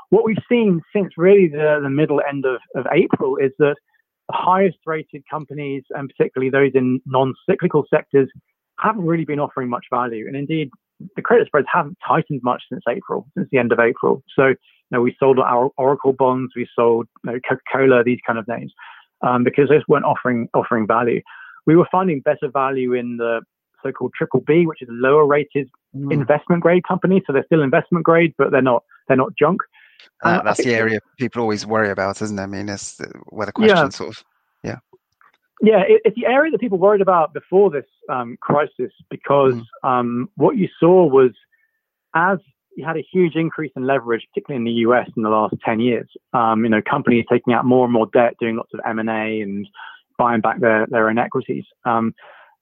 What 0.09 0.25
we've 0.25 0.37
seen 0.47 0.81
since 0.93 1.09
really 1.17 1.47
the, 1.47 1.79
the 1.81 1.89
middle 1.89 2.21
end 2.27 2.45
of, 2.45 2.61
of 2.75 2.85
April 2.93 3.37
is 3.37 3.51
that 3.59 3.75
the 4.27 4.35
highest 4.35 4.77
rated 4.85 5.23
companies, 5.29 5.83
and 5.91 6.09
particularly 6.09 6.49
those 6.49 6.71
in 6.75 7.01
non 7.05 7.33
cyclical 7.49 7.85
sectors, 7.89 8.29
haven't 8.79 9.05
really 9.05 9.25
been 9.25 9.39
offering 9.39 9.69
much 9.69 9.85
value. 9.91 10.27
And 10.27 10.35
indeed, 10.35 10.69
the 11.15 11.21
credit 11.21 11.47
spreads 11.47 11.67
haven't 11.71 11.97
tightened 12.05 12.41
much 12.43 12.63
since 12.69 12.83
April, 12.89 13.27
since 13.35 13.47
the 13.51 13.57
end 13.57 13.71
of 13.71 13.79
April. 13.79 14.23
So 14.35 14.47
you 14.47 14.55
know, 14.91 15.01
we 15.01 15.15
sold 15.19 15.39
our 15.39 15.69
Oracle 15.77 16.13
bonds, 16.13 16.53
we 16.55 16.67
sold 16.75 17.07
you 17.23 17.31
know, 17.31 17.39
Coca-Cola, 17.47 18.03
these 18.03 18.19
kind 18.25 18.39
of 18.39 18.47
names, 18.47 18.73
um, 19.21 19.43
because 19.43 19.69
those 19.69 19.83
weren't 19.87 20.05
offering 20.05 20.49
offering 20.53 20.87
value. 20.87 21.21
We 21.65 21.75
were 21.75 21.87
finding 21.91 22.21
better 22.21 22.49
value 22.51 22.93
in 22.93 23.17
the 23.17 23.41
so-called 23.83 24.13
triple 24.17 24.41
B, 24.41 24.65
which 24.65 24.81
is 24.81 24.89
lower 24.91 25.25
rated 25.25 25.69
mm. 25.95 26.11
investment 26.11 26.61
grade 26.61 26.83
companies. 26.87 27.23
So 27.27 27.33
they're 27.33 27.45
still 27.45 27.61
investment 27.61 28.03
grade, 28.03 28.33
but 28.37 28.51
they're 28.51 28.61
not 28.61 28.83
they're 29.07 29.17
not 29.17 29.33
junk. 29.37 29.61
Uh, 30.23 30.41
that's 30.43 30.63
the 30.63 30.73
area 30.73 30.99
people 31.17 31.41
always 31.41 31.65
worry 31.65 31.89
about, 31.89 32.21
isn't 32.21 32.39
it? 32.39 32.41
I 32.41 32.45
mean, 32.45 32.69
it's 32.69 32.99
where 33.27 33.45
the 33.45 33.51
question 33.51 33.75
yeah. 33.75 33.89
sort 33.89 34.09
of 34.17 34.23
yeah. 35.61 35.81
It, 35.87 36.01
it's 36.05 36.15
the 36.15 36.25
area 36.25 36.51
that 36.51 36.59
people 36.59 36.77
worried 36.77 37.01
about 37.01 37.33
before 37.33 37.69
this 37.69 37.85
um, 38.09 38.37
crisis 38.41 38.91
because 39.09 39.53
mm. 39.53 39.89
um, 39.89 40.29
what 40.35 40.57
you 40.57 40.67
saw 40.79 41.05
was 41.05 41.31
as 42.15 42.39
you 42.75 42.85
had 42.85 42.97
a 42.97 43.05
huge 43.11 43.35
increase 43.35 43.71
in 43.75 43.85
leverage, 43.85 44.25
particularly 44.31 44.61
in 44.61 44.63
the 44.63 44.79
US 44.87 45.09
in 45.17 45.23
the 45.23 45.29
last 45.29 45.55
10 45.65 45.79
years. 45.79 46.07
Um, 46.33 46.63
you 46.63 46.69
know, 46.69 46.81
companies 46.81 47.25
taking 47.29 47.53
out 47.53 47.65
more 47.65 47.83
and 47.83 47.93
more 47.93 48.07
debt, 48.13 48.35
doing 48.39 48.55
lots 48.55 48.73
of 48.73 48.79
M&A 48.85 49.41
and 49.41 49.67
buying 50.17 50.41
back 50.41 50.61
their, 50.61 50.87
their 50.89 51.09
own 51.09 51.17
equities. 51.17 51.65
Um, 51.85 52.13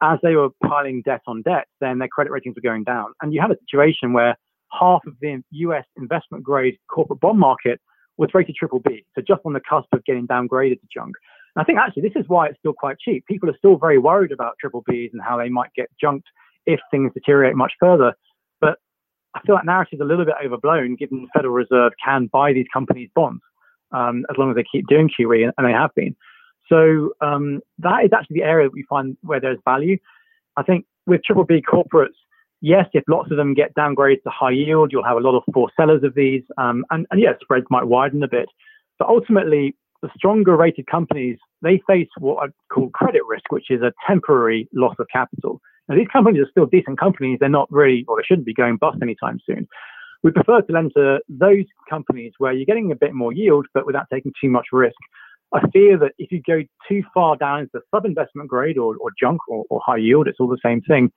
as 0.01 0.19
they 0.23 0.35
were 0.35 0.49
piling 0.63 1.01
debt 1.03 1.21
on 1.27 1.41
debt, 1.41 1.67
then 1.81 1.99
their 1.99 2.07
credit 2.07 2.31
ratings 2.31 2.55
were 2.55 2.67
going 2.67 2.83
down. 2.83 3.13
And 3.21 3.33
you 3.33 3.41
had 3.41 3.51
a 3.51 3.57
situation 3.59 4.13
where 4.13 4.35
half 4.71 5.01
of 5.05 5.13
the 5.21 5.41
US 5.51 5.85
investment 5.97 6.43
grade 6.43 6.77
corporate 6.89 7.19
bond 7.19 7.39
market 7.39 7.79
was 8.17 8.29
rated 8.33 8.55
triple 8.55 8.79
B. 8.79 9.05
So 9.15 9.21
just 9.21 9.41
on 9.45 9.53
the 9.53 9.61
cusp 9.67 9.87
of 9.93 10.03
getting 10.05 10.27
downgraded 10.27 10.81
to 10.81 10.87
junk. 10.91 11.15
I 11.57 11.63
think 11.63 11.79
actually 11.79 12.03
this 12.03 12.15
is 12.15 12.25
why 12.27 12.47
it's 12.47 12.59
still 12.59 12.73
quite 12.73 12.99
cheap. 12.99 13.25
People 13.25 13.49
are 13.49 13.57
still 13.57 13.77
very 13.77 13.97
worried 13.97 14.31
about 14.31 14.53
triple 14.59 14.83
Bs 14.89 15.09
and 15.11 15.21
how 15.21 15.37
they 15.37 15.49
might 15.49 15.73
get 15.75 15.89
junked 15.99 16.27
if 16.65 16.79
things 16.91 17.11
deteriorate 17.13 17.55
much 17.55 17.73
further. 17.79 18.13
But 18.61 18.77
I 19.33 19.41
feel 19.41 19.55
that 19.55 19.65
narrative 19.65 19.97
is 19.97 20.01
a 20.01 20.05
little 20.05 20.25
bit 20.25 20.35
overblown, 20.43 20.95
given 20.95 21.23
the 21.23 21.27
Federal 21.33 21.53
Reserve 21.53 21.93
can 22.03 22.27
buy 22.31 22.53
these 22.53 22.67
companies' 22.71 23.09
bonds 23.15 23.41
um, 23.91 24.25
as 24.29 24.37
long 24.37 24.49
as 24.51 24.55
they 24.55 24.65
keep 24.71 24.87
doing 24.87 25.09
QE, 25.09 25.51
and 25.57 25.67
they 25.67 25.71
have 25.71 25.91
been. 25.95 26.15
So 26.69 27.13
um, 27.21 27.61
that 27.79 28.03
is 28.03 28.11
actually 28.13 28.39
the 28.39 28.45
area 28.45 28.67
that 28.67 28.73
we 28.73 28.85
find 28.89 29.17
where 29.21 29.39
there's 29.39 29.59
value. 29.65 29.97
I 30.57 30.63
think 30.63 30.85
with 31.05 31.23
triple 31.23 31.45
B 31.45 31.61
corporates, 31.61 32.17
yes, 32.61 32.85
if 32.93 33.03
lots 33.07 33.31
of 33.31 33.37
them 33.37 33.53
get 33.53 33.73
downgraded 33.75 34.23
to 34.23 34.29
high 34.29 34.51
yield, 34.51 34.91
you'll 34.91 35.05
have 35.05 35.17
a 35.17 35.21
lot 35.21 35.37
of 35.37 35.43
forced 35.53 35.75
sellers 35.75 36.03
of 36.03 36.13
these, 36.15 36.43
um, 36.57 36.85
and, 36.91 37.07
and 37.11 37.21
yes, 37.21 37.35
spreads 37.41 37.65
might 37.69 37.85
widen 37.85 38.21
a 38.23 38.27
bit. 38.27 38.49
But 38.99 39.07
ultimately, 39.07 39.75
the 40.01 40.09
stronger 40.15 40.55
rated 40.55 40.87
companies, 40.87 41.37
they 41.61 41.81
face 41.87 42.07
what 42.19 42.43
I 42.43 42.73
call 42.73 42.89
credit 42.89 43.21
risk, 43.27 43.51
which 43.51 43.69
is 43.69 43.81
a 43.81 43.93
temporary 44.07 44.67
loss 44.73 44.95
of 44.99 45.07
capital. 45.11 45.61
Now, 45.87 45.95
these 45.95 46.07
companies 46.11 46.41
are 46.41 46.49
still 46.49 46.65
decent 46.65 46.99
companies. 46.99 47.37
They're 47.39 47.49
not 47.49 47.71
really, 47.71 48.05
or 48.07 48.17
they 48.17 48.25
shouldn't 48.25 48.45
be 48.45 48.53
going 48.53 48.77
bust 48.77 48.97
anytime 49.01 49.39
soon. 49.45 49.67
We 50.23 50.31
prefer 50.31 50.61
to 50.61 50.71
lend 50.71 50.91
to 50.95 51.19
those 51.29 51.65
companies 51.89 52.33
where 52.37 52.51
you're 52.51 52.65
getting 52.65 52.91
a 52.91 52.95
bit 52.95 53.13
more 53.13 53.31
yield, 53.33 53.67
but 53.73 53.85
without 53.85 54.07
taking 54.11 54.33
too 54.41 54.49
much 54.49 54.67
risk. 54.71 54.97
I 55.53 55.61
fear 55.69 55.97
that 55.99 56.11
if 56.17 56.31
you 56.31 56.41
go 56.45 56.61
too 56.89 57.03
far 57.13 57.37
down 57.37 57.61
into 57.61 57.79
sub-investment 57.93 58.49
grade 58.49 58.77
or, 58.77 58.97
or 58.99 59.11
junk 59.17 59.39
or, 59.47 59.63
or, 59.69 59.79
high 59.85 59.97
yield, 59.97 60.27
it's 60.27 60.39
all 60.41 60.49
the 60.49 60.57
same 60.63 60.81
thing, 60.81 61.09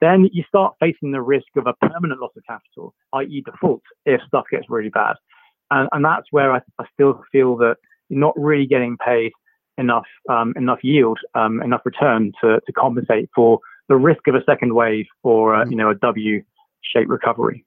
then 0.00 0.28
you 0.32 0.42
start 0.48 0.74
facing 0.80 1.12
the 1.12 1.20
risk 1.20 1.48
of 1.56 1.66
a 1.66 1.74
permanent 1.86 2.20
loss 2.20 2.30
of 2.36 2.44
capital, 2.48 2.94
i.e., 3.12 3.42
default, 3.44 3.82
if 4.06 4.22
stuff 4.26 4.44
gets 4.50 4.70
really 4.70 4.88
bad. 4.88 5.16
And, 5.70 5.88
and 5.92 6.04
that's 6.04 6.26
where 6.30 6.52
I, 6.52 6.60
I 6.78 6.86
still 6.94 7.22
feel 7.30 7.56
that 7.58 7.76
you're 8.08 8.20
not 8.20 8.34
really 8.36 8.66
getting 8.66 8.96
paid 8.96 9.32
enough 9.78 10.06
um, 10.28 10.54
enough 10.56 10.80
yield, 10.82 11.18
um, 11.34 11.62
enough 11.62 11.82
return 11.84 12.32
to, 12.40 12.60
to 12.66 12.72
compensate 12.72 13.28
for 13.34 13.60
the 13.88 13.96
risk 13.96 14.26
of 14.26 14.34
a 14.34 14.44
second 14.44 14.74
wave 14.74 15.06
or 15.22 15.54
uh, 15.54 15.64
you 15.66 15.76
know 15.76 15.90
a 15.90 15.94
W-shaped 15.94 17.08
recovery. 17.08 17.64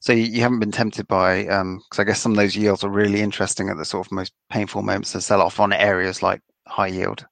So 0.00 0.12
you 0.12 0.40
haven't 0.42 0.60
been 0.60 0.70
tempted 0.70 1.08
by, 1.08 1.42
because 1.42 1.60
um, 1.60 1.82
I 1.98 2.04
guess 2.04 2.20
some 2.20 2.32
of 2.32 2.36
those 2.36 2.54
yields 2.56 2.84
are 2.84 2.90
really 2.90 3.20
interesting 3.20 3.70
at 3.70 3.76
the 3.76 3.84
sort 3.84 4.06
of 4.06 4.12
most 4.12 4.32
painful 4.50 4.82
moments 4.82 5.12
to 5.12 5.20
sell 5.20 5.40
off 5.40 5.58
on 5.58 5.72
areas 5.72 6.22
like 6.22 6.42
high 6.66 6.88
yield. 6.88 7.26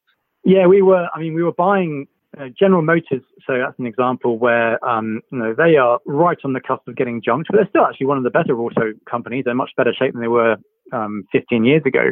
Yeah, 0.45 0.67
we 0.67 0.83
were. 0.83 1.09
I 1.15 1.21
mean, 1.21 1.35
we 1.35 1.43
were 1.43 1.53
buying 1.53 2.07
uh, 2.39 2.47
General 2.59 2.83
Motors. 2.83 3.23
So 3.47 3.59
that's 3.59 3.79
an 3.79 3.87
example 3.87 4.39
where 4.39 4.83
um, 4.85 5.21
you 5.31 5.39
know 5.39 5.55
they 5.55 5.77
are 5.77 6.01
right 6.07 6.39
on 6.45 6.53
the 6.53 6.61
cusp 6.61 6.89
of 6.89 6.97
getting 6.97 7.23
junked, 7.23 7.49
but 7.51 7.59
they're 7.59 7.69
still 7.69 7.85
actually 7.85 8.07
one 8.07 8.19
of 8.19 8.25
the 8.25 8.31
better 8.31 8.59
auto 8.59 8.93
companies. 9.09 9.45
They're 9.45 9.55
much 9.55 9.73
better 9.77 9.93
shape 9.93 10.13
than 10.13 10.23
they 10.23 10.29
were 10.29 10.57
um, 10.93 11.25
15 11.33 11.65
years 11.65 11.83
ago. 11.85 12.11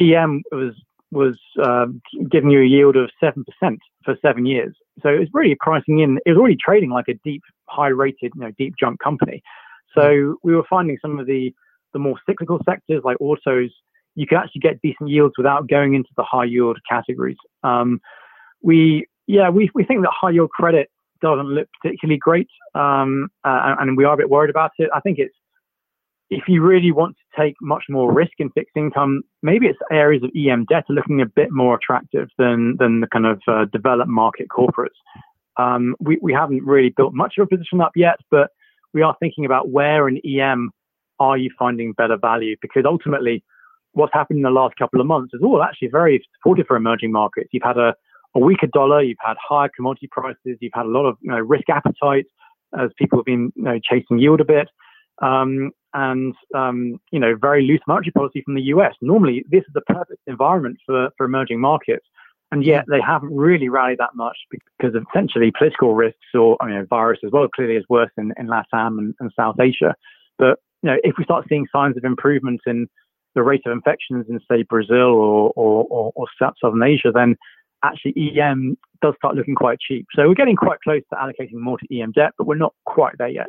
GM 0.00 0.40
was 0.52 0.74
was 1.12 1.38
uh, 1.62 1.86
giving 2.30 2.50
you 2.50 2.60
a 2.60 2.66
yield 2.66 2.96
of 2.96 3.10
seven 3.20 3.44
percent 3.44 3.78
for 4.04 4.16
seven 4.22 4.44
years. 4.44 4.74
So 5.02 5.08
it 5.08 5.20
was 5.20 5.28
really 5.32 5.56
pricing 5.58 6.00
in. 6.00 6.18
It 6.26 6.30
was 6.30 6.38
already 6.38 6.56
trading 6.56 6.90
like 6.90 7.08
a 7.08 7.14
deep, 7.24 7.42
high-rated, 7.68 8.32
you 8.34 8.40
know, 8.40 8.50
deep 8.58 8.74
junk 8.78 9.00
company. 9.00 9.42
So 9.94 10.36
we 10.42 10.54
were 10.54 10.64
finding 10.68 10.98
some 11.00 11.18
of 11.18 11.26
the 11.26 11.54
the 11.92 11.98
more 11.98 12.16
cyclical 12.26 12.58
sectors 12.68 13.02
like 13.04 13.16
autos, 13.20 13.70
you 14.16 14.26
could 14.26 14.38
actually 14.38 14.60
get 14.60 14.80
decent 14.82 15.08
yields 15.08 15.34
without 15.38 15.68
going 15.68 15.94
into 15.94 16.10
the 16.16 16.24
high 16.24 16.44
yield 16.44 16.78
categories. 16.88 17.36
Um, 17.62 18.00
we 18.62 19.06
yeah 19.26 19.48
we 19.48 19.70
we 19.74 19.84
think 19.84 20.02
that 20.02 20.10
high 20.12 20.30
yield 20.30 20.50
credit 20.50 20.90
doesn't 21.22 21.46
look 21.46 21.68
particularly 21.80 22.18
great, 22.18 22.48
um, 22.74 23.28
uh, 23.44 23.76
and 23.78 23.96
we 23.96 24.04
are 24.04 24.14
a 24.14 24.16
bit 24.16 24.28
worried 24.28 24.50
about 24.50 24.72
it. 24.78 24.90
I 24.94 25.00
think 25.00 25.18
it's 25.18 25.34
if 26.30 26.44
you 26.48 26.62
really 26.62 26.90
want 26.90 27.16
to 27.16 27.42
take 27.42 27.54
much 27.60 27.84
more 27.88 28.12
risk 28.12 28.32
in 28.38 28.50
fixed 28.50 28.76
income, 28.76 29.22
maybe 29.42 29.66
it's 29.66 29.78
areas 29.92 30.22
of 30.24 30.30
EM 30.36 30.64
debt 30.68 30.84
are 30.88 30.94
looking 30.94 31.20
a 31.20 31.26
bit 31.26 31.52
more 31.52 31.76
attractive 31.76 32.28
than 32.38 32.76
than 32.78 33.00
the 33.00 33.06
kind 33.06 33.26
of 33.26 33.40
uh, 33.46 33.66
developed 33.72 34.10
market 34.10 34.48
corporates. 34.48 34.98
Um, 35.56 35.94
we 36.00 36.18
we 36.20 36.32
haven't 36.32 36.64
really 36.64 36.92
built 36.96 37.14
much 37.14 37.34
of 37.38 37.44
a 37.44 37.46
position 37.46 37.80
up 37.80 37.92
yet, 37.94 38.16
but 38.30 38.50
we 38.92 39.02
are 39.02 39.16
thinking 39.20 39.44
about 39.44 39.70
where 39.70 40.08
in 40.08 40.20
EM 40.26 40.70
are 41.18 41.38
you 41.38 41.50
finding 41.58 41.92
better 41.92 42.16
value 42.16 42.56
because 42.60 42.84
ultimately 42.84 43.42
what's 43.92 44.12
happened 44.12 44.38
in 44.38 44.42
the 44.42 44.50
last 44.50 44.76
couple 44.76 45.00
of 45.00 45.06
months 45.06 45.32
is 45.32 45.40
all 45.42 45.62
actually 45.62 45.88
very 45.88 46.22
supportive 46.36 46.66
for 46.66 46.76
emerging 46.76 47.12
markets. 47.12 47.48
You've 47.52 47.62
had 47.62 47.78
a, 47.78 47.94
a 48.34 48.38
weaker 48.38 48.66
dollar, 48.66 49.02
you've 49.02 49.16
had 49.24 49.36
higher 49.40 49.70
commodity 49.74 50.08
prices, 50.10 50.58
you've 50.60 50.74
had 50.74 50.84
a 50.84 50.90
lot 50.90 51.06
of 51.06 51.16
you 51.22 51.30
know, 51.30 51.38
risk 51.38 51.68
appetite 51.70 52.26
as 52.78 52.90
people 52.98 53.18
have 53.18 53.24
been 53.24 53.52
you 53.56 53.62
know, 53.62 53.78
chasing 53.82 54.18
yield 54.18 54.40
a 54.40 54.44
bit. 54.44 54.68
Um, 55.22 55.70
and 55.94 56.34
um, 56.54 57.00
you 57.10 57.18
know 57.18 57.34
very 57.40 57.62
loose 57.62 57.80
monetary 57.88 58.12
policy 58.12 58.42
from 58.44 58.54
the 58.54 58.62
US. 58.62 58.94
Normally, 59.00 59.44
this 59.50 59.62
is 59.62 59.72
the 59.72 59.80
perfect 59.82 60.20
environment 60.26 60.78
for, 60.84 61.08
for 61.16 61.24
emerging 61.24 61.60
markets, 61.60 62.04
and 62.52 62.62
yet 62.64 62.84
they 62.88 63.00
haven't 63.00 63.34
really 63.34 63.68
rallied 63.68 63.98
that 63.98 64.14
much 64.14 64.36
because 64.50 64.94
of 64.94 65.04
essentially 65.10 65.52
political 65.56 65.94
risks 65.94 66.34
or 66.34 66.56
I 66.60 66.66
mean, 66.66 66.86
virus 66.86 67.20
as 67.24 67.30
well. 67.32 67.48
Clearly, 67.48 67.76
is 67.76 67.84
worse 67.88 68.10
in, 68.18 68.32
in 68.38 68.46
LATAM 68.46 68.98
and, 68.98 69.14
and 69.20 69.32
South 69.34 69.58
Asia. 69.58 69.94
But 70.38 70.58
you 70.82 70.90
know, 70.90 70.96
if 71.02 71.14
we 71.16 71.24
start 71.24 71.46
seeing 71.48 71.66
signs 71.72 71.96
of 71.96 72.04
improvement 72.04 72.60
in 72.66 72.88
the 73.34 73.42
rate 73.42 73.62
of 73.66 73.72
infections 73.72 74.26
in 74.28 74.38
say 74.50 74.62
Brazil 74.62 75.14
or 75.14 75.52
or, 75.56 75.84
or, 75.88 76.12
or 76.14 76.26
Southern 76.38 76.82
Asia, 76.82 77.10
then 77.12 77.36
actually 77.82 78.38
EM 78.38 78.76
does 79.00 79.14
start 79.16 79.34
looking 79.34 79.54
quite 79.54 79.78
cheap. 79.80 80.06
So 80.14 80.28
we're 80.28 80.34
getting 80.34 80.56
quite 80.56 80.80
close 80.80 81.02
to 81.10 81.16
allocating 81.16 81.54
more 81.54 81.78
to 81.78 82.00
EM 82.00 82.12
debt, 82.12 82.32
but 82.36 82.46
we're 82.46 82.56
not 82.56 82.74
quite 82.84 83.16
there 83.18 83.28
yet. 83.28 83.48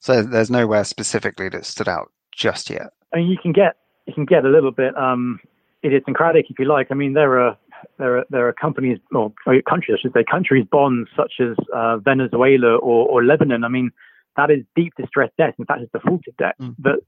So 0.00 0.22
there's 0.22 0.50
nowhere 0.50 0.84
specifically 0.84 1.48
that 1.50 1.64
stood 1.66 1.88
out 1.88 2.10
just 2.32 2.70
yet. 2.70 2.88
I 3.12 3.18
mean, 3.18 3.28
you 3.28 3.38
can 3.40 3.52
get 3.52 3.76
you 4.06 4.14
can 4.14 4.24
get 4.24 4.44
a 4.44 4.48
little 4.48 4.72
bit 4.72 4.96
um, 4.96 5.40
idiosyncratic 5.84 6.46
if 6.50 6.58
you 6.58 6.64
like. 6.64 6.88
I 6.90 6.94
mean, 6.94 7.12
there 7.12 7.38
are 7.38 7.56
there 7.98 8.18
are 8.18 8.24
there 8.30 8.48
are 8.48 8.52
companies 8.52 8.98
or 9.14 9.32
countries, 9.68 9.98
I 9.98 10.00
should 10.00 10.12
say, 10.12 10.24
countries 10.28 10.66
bonds 10.70 11.10
such 11.16 11.34
as 11.40 11.56
uh, 11.74 11.98
Venezuela 11.98 12.76
or, 12.76 13.08
or 13.08 13.24
Lebanon. 13.24 13.64
I 13.64 13.68
mean, 13.68 13.90
that 14.36 14.50
is 14.50 14.64
deep 14.74 14.94
distressed 14.98 15.36
debt. 15.36 15.54
In 15.58 15.66
fact, 15.66 15.82
it's 15.82 15.92
defaulted 15.92 16.34
debt. 16.38 16.56
Mm. 16.60 16.76
But 16.78 17.00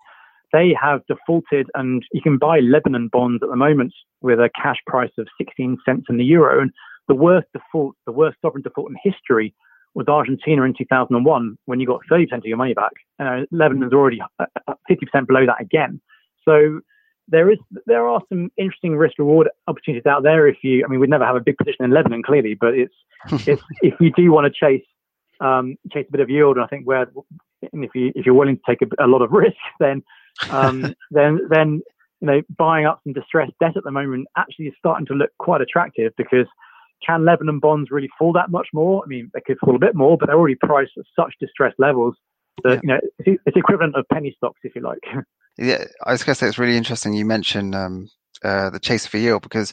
they 0.52 0.76
have 0.80 1.00
defaulted, 1.06 1.68
and 1.74 2.04
you 2.12 2.20
can 2.20 2.36
buy 2.36 2.60
Lebanon 2.60 3.08
bonds 3.08 3.42
at 3.42 3.48
the 3.48 3.56
moment 3.56 3.94
with 4.20 4.38
a 4.38 4.50
cash 4.54 4.76
price 4.86 5.12
of 5.18 5.26
16 5.38 5.78
cents 5.84 6.06
in 6.10 6.18
the 6.18 6.24
euro. 6.24 6.60
And 6.60 6.70
the 7.08 7.14
worst 7.14 7.48
default, 7.54 7.96
the 8.04 8.12
worst 8.12 8.36
sovereign 8.42 8.62
default 8.62 8.90
in 8.90 8.96
history 9.02 9.54
was 9.94 10.06
Argentina 10.08 10.62
in 10.62 10.74
2001 10.76 11.58
when 11.66 11.80
you 11.80 11.86
got 11.86 12.00
30% 12.10 12.32
of 12.32 12.44
your 12.44 12.56
money 12.56 12.74
back. 12.74 12.92
Uh, 13.18 13.42
Lebanon's 13.50 13.92
already 13.92 14.20
50% 14.40 14.46
uh, 14.68 14.74
uh, 15.14 15.20
below 15.22 15.46
that 15.46 15.60
again. 15.60 16.00
So 16.44 16.80
there 17.28 17.50
is 17.50 17.58
there 17.86 18.06
are 18.06 18.20
some 18.28 18.50
interesting 18.56 18.96
risk 18.96 19.18
reward 19.18 19.48
opportunities 19.68 20.06
out 20.06 20.22
there. 20.22 20.46
If 20.48 20.58
you, 20.62 20.84
I 20.84 20.88
mean, 20.88 21.00
we'd 21.00 21.10
never 21.10 21.24
have 21.24 21.36
a 21.36 21.40
big 21.40 21.56
position 21.56 21.84
in 21.84 21.90
Lebanon 21.90 22.22
clearly, 22.22 22.54
but 22.54 22.74
it's 22.74 22.94
it's 23.46 23.62
if 23.80 23.94
you 24.00 24.12
do 24.12 24.32
want 24.32 24.52
to 24.52 24.58
chase 24.58 24.84
um, 25.40 25.76
chase 25.92 26.06
a 26.08 26.12
bit 26.12 26.20
of 26.20 26.30
yield, 26.30 26.56
and 26.56 26.64
I 26.64 26.68
think 26.68 26.86
where 26.86 27.06
if 27.60 27.90
you 27.94 28.12
if 28.14 28.26
you're 28.26 28.34
willing 28.34 28.56
to 28.56 28.62
take 28.68 28.82
a, 28.82 29.04
a 29.04 29.06
lot 29.06 29.22
of 29.22 29.30
risk, 29.32 29.56
then 29.78 30.02
um, 30.50 30.94
then 31.10 31.40
then 31.48 31.82
you 32.20 32.26
know 32.26 32.42
buying 32.56 32.86
up 32.86 33.00
some 33.04 33.12
distressed 33.12 33.52
debt 33.60 33.76
at 33.76 33.84
the 33.84 33.90
moment 33.90 34.28
actually 34.36 34.66
is 34.66 34.74
starting 34.78 35.06
to 35.06 35.14
look 35.14 35.30
quite 35.38 35.60
attractive 35.60 36.12
because 36.16 36.46
can 37.06 37.24
Lebanon 37.24 37.58
bonds 37.58 37.90
really 37.90 38.08
fall 38.18 38.32
that 38.32 38.50
much 38.50 38.68
more? 38.72 39.02
I 39.04 39.08
mean, 39.08 39.30
they 39.34 39.40
could 39.40 39.58
fall 39.58 39.76
a 39.76 39.78
bit 39.78 39.94
more, 39.94 40.16
but 40.16 40.26
they're 40.26 40.38
already 40.38 40.56
priced 40.56 40.92
at 40.98 41.04
such 41.18 41.34
distressed 41.40 41.78
levels 41.78 42.16
that, 42.64 42.74
yeah. 42.74 42.80
you 42.82 42.88
know, 42.88 43.00
it's, 43.18 43.42
it's 43.46 43.56
equivalent 43.56 43.96
of 43.96 44.06
penny 44.12 44.34
stocks, 44.36 44.60
if 44.62 44.74
you 44.74 44.82
like. 44.82 45.00
yeah, 45.58 45.84
I 46.04 46.12
was 46.12 46.22
going 46.22 46.34
to 46.34 46.38
say 46.38 46.46
it's 46.46 46.58
really 46.58 46.76
interesting 46.76 47.14
you 47.14 47.24
mentioned 47.24 47.74
um, 47.74 48.08
uh, 48.44 48.70
the 48.70 48.80
chase 48.80 49.06
for 49.06 49.18
yield 49.18 49.42
because 49.42 49.72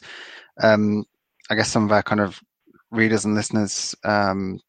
um, 0.62 1.04
I 1.50 1.54
guess 1.54 1.70
some 1.70 1.84
of 1.84 1.92
our 1.92 2.02
kind 2.02 2.20
of 2.20 2.40
readers 2.90 3.24
and 3.24 3.34
listeners 3.34 3.94
um, 4.04 4.60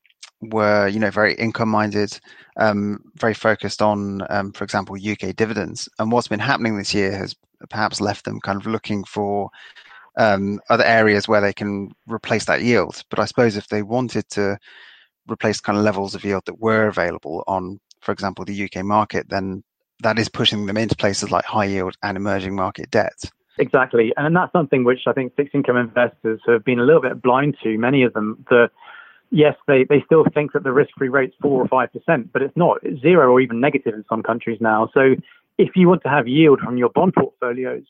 were, 0.42 0.88
you 0.88 1.00
know, 1.00 1.12
very 1.12 1.34
income 1.36 1.70
minded, 1.70 2.20
um, 2.58 3.00
very 3.16 3.34
focused 3.34 3.82
on, 3.82 4.22
um, 4.30 4.52
for 4.52 4.64
example, 4.64 4.96
UK 4.96 5.36
dividends. 5.36 5.88
And 6.00 6.12
what's 6.12 6.28
been 6.28 6.40
happening 6.40 6.78
this 6.78 6.94
year 6.94 7.12
has 7.12 7.36
perhaps 7.70 8.02
left 8.02 8.26
them 8.26 8.40
kind 8.40 8.60
of 8.60 8.66
looking 8.66 9.04
for 9.04 9.50
um, 10.18 10.60
other 10.70 10.84
areas 10.84 11.28
where 11.28 11.42
they 11.42 11.54
can 11.54 11.92
replace 12.08 12.46
that 12.46 12.62
yield. 12.62 13.04
But 13.10 13.20
I 13.20 13.26
suppose 13.26 13.58
if 13.58 13.68
they 13.68 13.82
wanted 13.82 14.28
to 14.32 14.58
replace 15.30 15.62
kind 15.62 15.78
of 15.78 15.84
levels 15.84 16.16
of 16.16 16.24
yield 16.24 16.44
that 16.46 16.60
were 16.60 16.88
available 16.88 17.44
on, 17.48 17.80
for 18.02 18.12
example, 18.12 18.46
the 18.46 18.64
UK 18.64 18.84
market, 18.84 19.30
then 19.30 19.64
that 20.02 20.20
is 20.20 20.30
pushing 20.30 20.66
them 20.66 20.78
into 20.78 20.96
places 20.96 21.32
like 21.32 21.46
high 21.46 21.66
yield 21.66 21.96
and 22.04 22.18
emerging 22.18 22.56
market 22.56 22.90
debt. 22.90 23.24
Exactly. 23.58 24.14
And 24.18 24.36
that's 24.36 24.52
something 24.52 24.84
which 24.84 25.02
I 25.06 25.14
think 25.14 25.36
fixed 25.36 25.54
income 25.54 25.78
investors 25.78 26.42
have 26.48 26.66
been 26.66 26.80
a 26.80 26.84
little 26.84 27.02
bit 27.02 27.22
blind 27.22 27.58
to, 27.64 27.78
many 27.78 28.04
of 28.04 28.14
them. 28.14 28.44
The 28.50 28.72
yes, 29.30 29.56
they, 29.68 29.84
they 29.84 30.02
still 30.06 30.26
think 30.34 30.54
that 30.54 30.64
the 30.64 30.72
risk 30.72 30.92
free 30.98 31.10
rate's 31.10 31.36
four 31.42 31.62
or 31.62 31.68
five 31.68 31.92
percent, 31.92 32.32
but 32.34 32.42
it's 32.42 32.56
not. 32.56 32.80
It's 32.82 33.02
zero 33.02 33.32
or 33.32 33.40
even 33.40 33.60
negative 33.60 33.94
in 33.94 34.06
some 34.10 34.24
countries 34.24 34.60
now. 34.62 34.90
So 34.94 35.16
if 35.58 35.76
you 35.76 35.88
want 35.88 36.02
to 36.04 36.10
have 36.10 36.28
yield 36.28 36.60
from 36.60 36.78
your 36.78 36.90
bond 36.90 37.14
portfolios, 37.14 37.84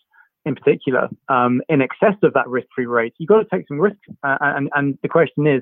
in 0.46 0.56
particular, 0.56 1.10
um, 1.30 1.62
in 1.70 1.82
excess 1.82 2.16
of 2.24 2.34
that 2.34 2.48
risk-free 2.48 2.86
rate, 2.86 3.14
you've 3.18 3.30
got 3.30 3.40
to 3.40 3.48
take 3.56 3.68
some 3.68 3.80
risk. 3.80 3.98
Uh, 4.24 4.38
and, 4.42 4.70
and 4.74 4.98
the 5.04 5.10
question 5.10 5.48
is, 5.48 5.62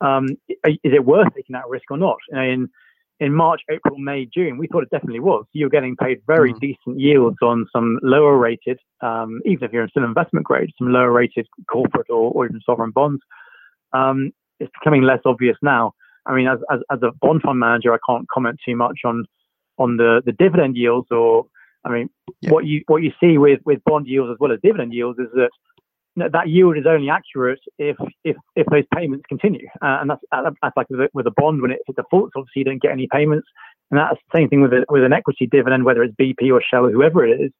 um, 0.00 0.26
is 0.48 0.78
it 0.82 1.04
worth 1.04 1.28
taking 1.34 1.54
that 1.54 1.68
risk 1.68 1.90
or 1.90 1.96
not? 1.96 2.18
in 2.32 2.68
in 3.20 3.32
March, 3.32 3.60
April, 3.70 3.98
May, 3.98 4.26
June, 4.26 4.58
we 4.58 4.66
thought 4.66 4.82
it 4.82 4.90
definitely 4.90 5.20
was. 5.20 5.44
You're 5.52 5.68
getting 5.68 5.94
paid 5.94 6.18
very 6.26 6.52
mm. 6.52 6.58
decent 6.58 6.98
yields 6.98 7.36
on 7.40 7.68
some 7.72 8.00
lower 8.02 8.36
rated, 8.36 8.80
um, 9.00 9.40
even 9.44 9.62
if 9.62 9.72
you're 9.72 9.84
in 9.84 9.90
still 9.90 10.02
investment 10.02 10.44
grade, 10.44 10.70
some 10.76 10.92
lower 10.92 11.12
rated 11.12 11.46
corporate 11.70 12.10
or, 12.10 12.32
or 12.32 12.46
even 12.46 12.60
sovereign 12.66 12.90
bonds. 12.90 13.22
Um, 13.92 14.32
it's 14.58 14.72
becoming 14.80 15.02
less 15.02 15.20
obvious 15.24 15.56
now. 15.62 15.92
I 16.26 16.34
mean, 16.34 16.48
as, 16.48 16.58
as, 16.68 16.80
as 16.90 16.98
a 17.02 17.12
bond 17.20 17.42
fund 17.42 17.60
manager, 17.60 17.94
I 17.94 17.98
can't 18.08 18.26
comment 18.28 18.58
too 18.66 18.74
much 18.74 19.00
on 19.04 19.24
on 19.78 19.96
the, 19.96 20.20
the 20.24 20.32
dividend 20.32 20.76
yields 20.76 21.08
or 21.10 21.46
I 21.84 21.90
mean, 21.90 22.10
yeah. 22.40 22.50
what 22.50 22.64
you 22.64 22.82
what 22.86 23.02
you 23.02 23.12
see 23.20 23.38
with 23.38 23.60
with 23.64 23.82
bond 23.84 24.06
yields 24.06 24.30
as 24.30 24.36
well 24.38 24.52
as 24.52 24.58
dividend 24.62 24.92
yields 24.92 25.18
is 25.18 25.28
that 25.34 25.50
you 26.14 26.22
know, 26.22 26.28
that 26.32 26.48
yield 26.48 26.76
is 26.76 26.84
only 26.86 27.08
accurate 27.08 27.60
if 27.78 27.96
if 28.24 28.36
if 28.54 28.66
those 28.66 28.84
payments 28.94 29.24
continue, 29.28 29.66
uh, 29.80 29.98
and 30.00 30.10
that's 30.10 30.22
that's 30.30 30.76
like 30.76 30.88
with 30.90 31.00
a, 31.00 31.08
with 31.14 31.26
a 31.26 31.32
bond 31.36 31.62
when 31.62 31.70
it, 31.70 31.80
it 31.88 31.96
defaults, 31.96 32.32
obviously 32.36 32.60
you 32.60 32.64
don't 32.64 32.82
get 32.82 32.92
any 32.92 33.08
payments, 33.10 33.48
and 33.90 33.98
that's 33.98 34.20
the 34.30 34.38
same 34.38 34.48
thing 34.48 34.60
with 34.60 34.72
a, 34.72 34.84
with 34.90 35.04
an 35.04 35.12
equity 35.12 35.46
dividend, 35.46 35.84
whether 35.84 36.02
it's 36.02 36.14
BP 36.20 36.52
or 36.52 36.62
Shell 36.62 36.86
or 36.86 36.90
whoever 36.90 37.26
it 37.26 37.40
is. 37.40 37.50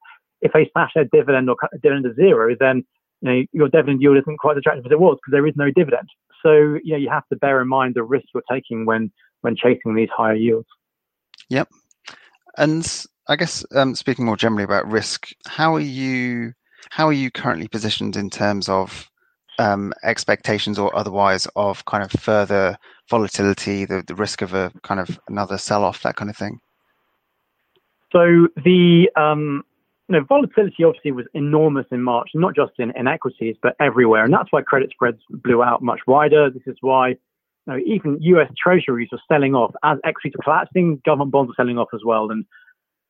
If 0.40 0.52
they 0.52 0.68
smash 0.72 0.90
their 0.94 1.04
dividend 1.04 1.48
or 1.48 1.56
cut 1.56 1.70
the 1.72 1.78
dividend 1.78 2.04
to 2.04 2.14
zero, 2.14 2.54
then 2.58 2.84
you 3.22 3.28
know, 3.28 3.42
your 3.52 3.68
dividend 3.68 4.02
yield 4.02 4.18
isn't 4.18 4.38
quite 4.38 4.52
as 4.52 4.58
attractive 4.58 4.86
as 4.86 4.92
it 4.92 5.00
was 5.00 5.16
because 5.16 5.32
there 5.32 5.46
is 5.46 5.54
no 5.56 5.70
dividend. 5.70 6.08
So 6.42 6.78
you 6.82 6.92
know, 6.92 6.96
you 6.96 7.08
have 7.08 7.26
to 7.28 7.36
bear 7.36 7.62
in 7.62 7.68
mind 7.68 7.94
the 7.94 8.02
risk 8.02 8.26
you're 8.34 8.42
taking 8.50 8.84
when 8.84 9.10
when 9.40 9.56
chasing 9.56 9.94
these 9.94 10.08
higher 10.14 10.34
yields. 10.34 10.68
Yep. 11.48 11.68
And 12.58 13.06
I 13.28 13.36
guess 13.36 13.64
um, 13.74 13.94
speaking 13.94 14.24
more 14.24 14.36
generally 14.36 14.64
about 14.64 14.90
risk, 14.90 15.28
how 15.46 15.74
are 15.74 15.80
you 15.80 16.52
how 16.90 17.06
are 17.08 17.12
you 17.12 17.30
currently 17.30 17.68
positioned 17.68 18.16
in 18.16 18.28
terms 18.28 18.68
of 18.68 19.08
um, 19.58 19.92
expectations 20.02 20.78
or 20.78 20.94
otherwise 20.96 21.46
of 21.54 21.84
kind 21.84 22.02
of 22.02 22.10
further 22.20 22.76
volatility, 23.08 23.84
the, 23.84 24.02
the 24.06 24.14
risk 24.14 24.42
of 24.42 24.54
a 24.54 24.72
kind 24.82 25.00
of 25.00 25.20
another 25.28 25.58
sell 25.58 25.84
off, 25.84 26.02
that 26.02 26.16
kind 26.16 26.30
of 26.30 26.36
thing? 26.36 26.60
So 28.10 28.48
the 28.64 29.08
um, 29.16 29.64
you 30.08 30.18
know, 30.18 30.24
volatility 30.24 30.84
obviously 30.84 31.12
was 31.12 31.26
enormous 31.32 31.86
in 31.90 32.02
March, 32.02 32.30
not 32.34 32.56
just 32.56 32.72
in, 32.78 32.92
in 32.96 33.06
equities, 33.06 33.56
but 33.62 33.76
everywhere. 33.80 34.24
And 34.24 34.34
that's 34.34 34.50
why 34.50 34.62
credit 34.62 34.90
spreads 34.90 35.20
blew 35.30 35.62
out 35.62 35.80
much 35.82 36.00
wider. 36.06 36.50
This 36.50 36.64
is 36.66 36.76
why 36.80 37.10
you 37.10 37.16
know, 37.68 37.78
even 37.78 38.20
US 38.20 38.50
treasuries 38.60 39.08
are 39.12 39.20
selling 39.30 39.54
off 39.54 39.72
as 39.84 39.98
equities 40.04 40.32
are 40.38 40.42
collapsing, 40.42 41.00
government 41.04 41.30
bonds 41.30 41.52
are 41.52 41.54
selling 41.54 41.78
off 41.78 41.88
as 41.94 42.00
well. 42.04 42.30
And, 42.30 42.44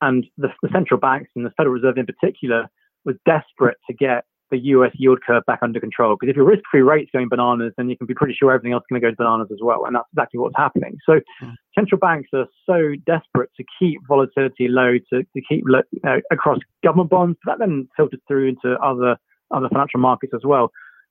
and 0.02 0.26
the, 0.36 0.48
the 0.62 0.68
central 0.72 1.00
banks 1.00 1.30
and 1.34 1.46
the 1.46 1.50
Federal 1.56 1.74
Reserve 1.74 1.96
in 1.96 2.06
particular 2.06 2.68
was 3.04 3.16
desperate 3.24 3.78
to 3.88 3.94
get 3.94 4.24
the 4.50 4.58
US 4.58 4.92
yield 4.94 5.20
curve 5.26 5.42
back 5.46 5.60
under 5.62 5.80
control. 5.80 6.14
Because 6.14 6.30
if 6.30 6.36
your 6.36 6.44
risk 6.44 6.62
free 6.70 6.82
rate's 6.82 7.10
going 7.10 7.28
bananas, 7.28 7.72
then 7.76 7.88
you 7.88 7.96
can 7.96 8.06
be 8.06 8.14
pretty 8.14 8.34
sure 8.38 8.52
everything 8.52 8.72
else 8.72 8.82
is 8.82 8.86
going 8.90 9.00
to 9.00 9.10
go 9.10 9.14
bananas 9.16 9.48
as 9.50 9.58
well. 9.62 9.86
And 9.86 9.96
that's 9.96 10.06
exactly 10.12 10.38
what's 10.38 10.56
happening. 10.56 10.98
So 11.06 11.20
mm. 11.42 11.54
central 11.74 11.98
banks 11.98 12.28
are 12.34 12.46
so 12.66 12.92
desperate 13.06 13.50
to 13.56 13.64
keep 13.78 14.00
volatility 14.06 14.68
low, 14.68 14.98
to, 15.12 15.22
to 15.22 15.42
keep 15.48 15.64
you 15.66 16.00
know, 16.04 16.20
across 16.30 16.58
government 16.84 17.10
bonds. 17.10 17.38
That 17.46 17.58
then 17.58 17.88
filters 17.96 18.20
through 18.28 18.48
into 18.48 18.76
other, 18.84 19.16
other 19.50 19.68
financial 19.70 20.00
markets 20.00 20.34
as 20.34 20.42
well. 20.44 20.70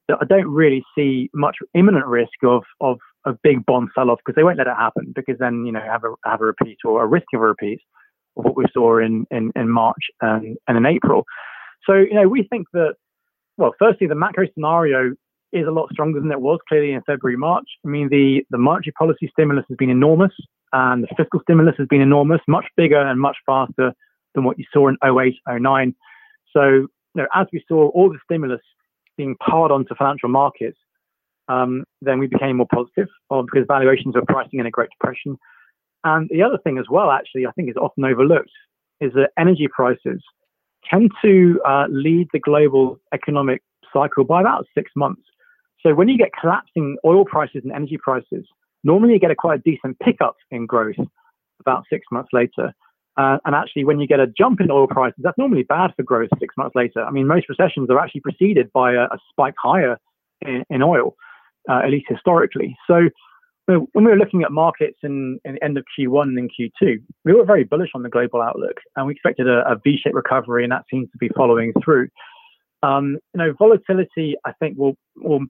So 0.10 0.17
I 0.21 0.25
don't 0.25 0.47
really 0.47 0.84
see 0.95 1.30
much 1.34 1.58
imminent 1.73 2.06
risk 2.06 2.43
of, 2.43 2.63
of 2.80 2.99
a 3.25 3.34
big 3.43 3.65
bond 3.65 3.89
sell 3.95 4.12
off 4.12 4.19
because 4.23 4.36
they 4.36 4.43
won't 4.43 4.58
let 4.58 4.67
it 4.67 4.75
happen 4.77 5.13
because 5.15 5.38
then, 5.39 5.65
you 5.65 5.71
know, 5.71 5.82
have 5.82 6.04
a, 6.04 6.13
have 6.30 6.41
a 6.41 6.45
repeat 6.45 6.77
or 6.86 7.04
a 7.04 7.08
risk 7.08 7.27
of 7.34 7.41
a 7.41 7.45
repeat 7.45 7.80
of 8.41 8.45
what 8.45 8.58
we 8.58 8.65
saw 8.73 8.97
in, 8.97 9.25
in, 9.32 9.51
in 9.56 9.69
March 9.69 10.04
and, 10.21 10.58
and 10.67 10.77
in 10.77 10.86
April. 10.86 11.25
So, 11.86 11.93
you 11.93 12.13
know, 12.13 12.27
we 12.27 12.47
think 12.49 12.67
that 12.73 12.95
well, 13.58 13.75
firstly, 13.77 14.08
the 14.08 14.15
macro 14.15 14.47
scenario 14.54 15.13
is 15.51 15.67
a 15.67 15.71
lot 15.71 15.89
stronger 15.91 16.19
than 16.19 16.32
it 16.32 16.41
was 16.41 16.60
clearly 16.67 16.93
in 16.93 17.01
February, 17.01 17.38
March. 17.38 17.67
I 17.86 17.89
mean, 17.89 18.10
the, 18.10 18.43
the 18.49 18.58
monetary 18.58 18.93
policy 18.93 19.30
stimulus 19.32 19.65
has 19.69 19.77
been 19.77 19.89
enormous 19.89 20.32
and 20.73 21.04
the 21.04 21.08
fiscal 21.17 21.41
stimulus 21.41 21.75
has 21.77 21.88
been 21.88 22.01
enormous, 22.01 22.39
much 22.47 22.65
bigger 22.77 22.99
and 22.99 23.19
much 23.19 23.38
faster 23.45 23.93
than 24.34 24.43
what 24.45 24.58
you 24.58 24.65
saw 24.73 24.88
in 24.88 24.97
08, 25.04 25.36
09. 25.47 25.95
So, 26.54 26.63
you 26.63 26.89
know, 27.15 27.27
as 27.36 27.47
we 27.51 27.63
saw 27.67 27.89
all 27.89 28.10
the 28.10 28.19
stimulus 28.23 28.62
being 29.17 29.36
poured 29.47 29.71
onto 29.71 29.93
financial 29.95 30.30
markets, 30.30 30.77
um, 31.49 31.84
then 32.01 32.19
we 32.19 32.27
became 32.27 32.58
more 32.58 32.67
positive 32.73 33.08
because 33.30 33.65
valuations 33.67 34.15
were 34.15 34.23
pricing 34.25 34.60
in 34.60 34.65
a 34.65 34.71
Great 34.71 34.89
Depression. 34.89 35.38
And 36.03 36.29
the 36.29 36.41
other 36.41 36.57
thing 36.57 36.77
as 36.77 36.85
well, 36.89 37.11
actually, 37.11 37.45
I 37.45 37.51
think 37.51 37.69
is 37.69 37.75
often 37.77 38.03
overlooked, 38.05 38.51
is 38.99 39.13
that 39.13 39.31
energy 39.37 39.67
prices 39.67 40.21
tend 40.89 41.11
to 41.23 41.61
uh, 41.67 41.85
lead 41.89 42.27
the 42.33 42.39
global 42.39 42.99
economic 43.13 43.61
cycle 43.93 44.23
by 44.23 44.41
about 44.41 44.65
six 44.73 44.91
months. 44.95 45.21
So 45.81 45.93
when 45.93 46.07
you 46.07 46.17
get 46.17 46.29
collapsing 46.39 46.97
oil 47.05 47.25
prices 47.25 47.61
and 47.63 47.71
energy 47.71 47.97
prices, 48.01 48.45
normally 48.83 49.13
you 49.13 49.19
get 49.19 49.31
a 49.31 49.35
quite 49.35 49.59
a 49.59 49.61
decent 49.63 49.99
pickup 49.99 50.37
in 50.49 50.65
growth 50.65 50.95
about 51.59 51.85
six 51.89 52.05
months 52.11 52.29
later. 52.33 52.73
Uh, 53.17 53.37
and 53.45 53.55
actually, 53.55 53.83
when 53.83 53.99
you 53.99 54.07
get 54.07 54.19
a 54.19 54.27
jump 54.27 54.61
in 54.61 54.71
oil 54.71 54.87
prices, 54.87 55.19
that's 55.19 55.37
normally 55.37 55.63
bad 55.63 55.91
for 55.95 56.03
growth 56.03 56.29
six 56.39 56.55
months 56.57 56.75
later. 56.75 57.03
I 57.03 57.11
mean, 57.11 57.27
most 57.27 57.49
recessions 57.49 57.89
are 57.89 57.99
actually 57.99 58.21
preceded 58.21 58.71
by 58.71 58.93
a, 58.93 59.03
a 59.03 59.17
spike 59.29 59.55
higher 59.61 59.97
in, 60.41 60.63
in 60.69 60.81
oil, 60.81 61.15
uh, 61.69 61.81
at 61.83 61.89
least 61.89 62.05
historically. 62.07 62.77
So 62.87 63.09
when 63.65 63.88
we 63.93 64.12
were 64.12 64.17
looking 64.17 64.43
at 64.43 64.52
markets 64.52 64.97
in, 65.04 65.39
in 65.45 65.56
the 65.56 65.63
end 65.63 65.78
of 65.78 65.86
Q1 65.97 66.38
and 66.38 66.50
Q2, 66.50 67.02
we 67.26 67.34
were 67.34 67.45
very 67.45 67.63
bullish 67.63 67.91
on 67.93 68.04
the 68.04 68.10
global 68.10 68.41
outlook, 68.41 68.78
and 68.95 69.08
we 69.08 69.13
expected 69.13 69.47
a 69.47 69.63
a 69.69 69.76
V-shaped 69.84 70.15
recovery, 70.15 70.63
and 70.63 70.71
that 70.71 70.86
seems 70.91 71.10
to 71.12 71.17
be 71.17 71.30
following 71.36 71.74
through. 71.84 72.10
Um, 72.84 73.19
you 73.34 73.38
know, 73.38 73.54
volatility, 73.58 74.36
I 74.45 74.54
think, 74.54 74.78
will 74.78 74.95
will 75.17 75.45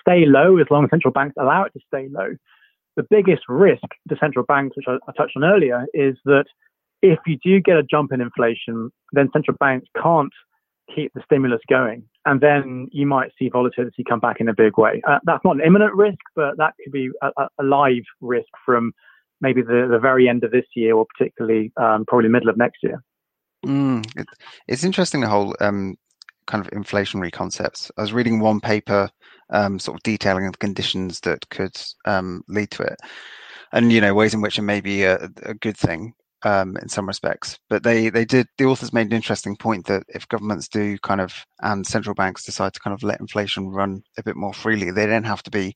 stay 0.00 0.26
low 0.26 0.58
as 0.58 0.66
long 0.70 0.84
as 0.84 0.90
central 0.90 1.12
banks 1.12 1.34
allow 1.38 1.64
it 1.64 1.72
to 1.72 1.80
stay 1.86 2.08
low. 2.10 2.34
The 2.96 3.06
biggest 3.08 3.42
risk 3.48 3.82
to 4.08 4.16
central 4.18 4.44
banks, 4.44 4.76
which 4.76 4.86
I, 4.88 4.96
I 5.08 5.12
touched 5.16 5.36
on 5.36 5.44
earlier, 5.44 5.86
is 5.94 6.16
that 6.26 6.44
if 7.02 7.18
you 7.26 7.38
do 7.42 7.60
get 7.60 7.76
a 7.76 7.82
jump 7.82 8.12
in 8.12 8.20
inflation, 8.20 8.90
then 9.12 9.30
central 9.32 9.56
banks 9.58 9.86
can't 10.00 10.32
keep 10.94 11.12
the 11.14 11.22
stimulus 11.24 11.60
going. 11.68 12.04
And 12.26 12.40
then 12.40 12.88
you 12.92 13.06
might 13.06 13.32
see 13.38 13.48
volatility 13.48 14.04
come 14.04 14.20
back 14.20 14.40
in 14.40 14.48
a 14.48 14.54
big 14.54 14.76
way. 14.78 15.00
Uh, 15.06 15.18
that's 15.24 15.44
not 15.44 15.56
an 15.56 15.62
imminent 15.64 15.94
risk, 15.94 16.18
but 16.36 16.56
that 16.58 16.74
could 16.82 16.92
be 16.92 17.10
a, 17.22 17.48
a 17.58 17.62
live 17.62 18.04
risk 18.20 18.48
from 18.64 18.92
maybe 19.40 19.62
the, 19.62 19.88
the 19.90 19.98
very 19.98 20.28
end 20.28 20.44
of 20.44 20.50
this 20.50 20.66
year 20.74 20.94
or 20.94 21.06
particularly 21.16 21.72
um, 21.76 22.04
probably 22.06 22.28
middle 22.28 22.50
of 22.50 22.56
next 22.56 22.82
year. 22.82 23.02
Mm, 23.64 24.04
it, 24.18 24.26
it's 24.68 24.84
interesting 24.84 25.20
the 25.20 25.28
whole 25.28 25.54
um, 25.60 25.96
kind 26.46 26.64
of 26.64 26.70
inflationary 26.72 27.32
concepts. 27.32 27.90
I 27.96 28.02
was 28.02 28.12
reading 28.12 28.40
one 28.40 28.60
paper 28.60 29.10
um, 29.50 29.78
sort 29.78 29.96
of 29.96 30.02
detailing 30.02 30.50
the 30.50 30.58
conditions 30.58 31.20
that 31.20 31.48
could 31.50 31.80
um, 32.04 32.44
lead 32.48 32.70
to 32.72 32.82
it 32.82 32.98
and 33.72 33.92
you 33.92 34.00
know 34.00 34.14
ways 34.14 34.34
in 34.34 34.40
which 34.40 34.58
it 34.58 34.62
may 34.62 34.80
be 34.80 35.02
a, 35.04 35.28
a 35.42 35.54
good 35.54 35.76
thing 35.76 36.14
um, 36.42 36.76
in 36.78 36.88
some 36.88 37.06
respects. 37.06 37.58
But 37.68 37.82
they 37.82 38.08
they 38.10 38.24
did 38.24 38.46
the 38.58 38.64
authors 38.64 38.92
made 38.92 39.06
an 39.06 39.12
interesting 39.12 39.56
point 39.56 39.86
that 39.86 40.04
if 40.08 40.28
governments 40.28 40.68
do 40.68 40.98
kind 40.98 41.20
of 41.20 41.44
and 41.60 41.86
central 41.86 42.14
banks 42.14 42.44
decide 42.44 42.74
to 42.74 42.80
kind 42.80 42.94
of 42.94 43.02
let 43.02 43.20
inflation 43.20 43.68
run 43.68 44.02
a 44.18 44.22
bit 44.22 44.36
more 44.36 44.52
freely, 44.52 44.90
they 44.90 45.06
then 45.06 45.24
have 45.24 45.42
to 45.44 45.50
be 45.50 45.74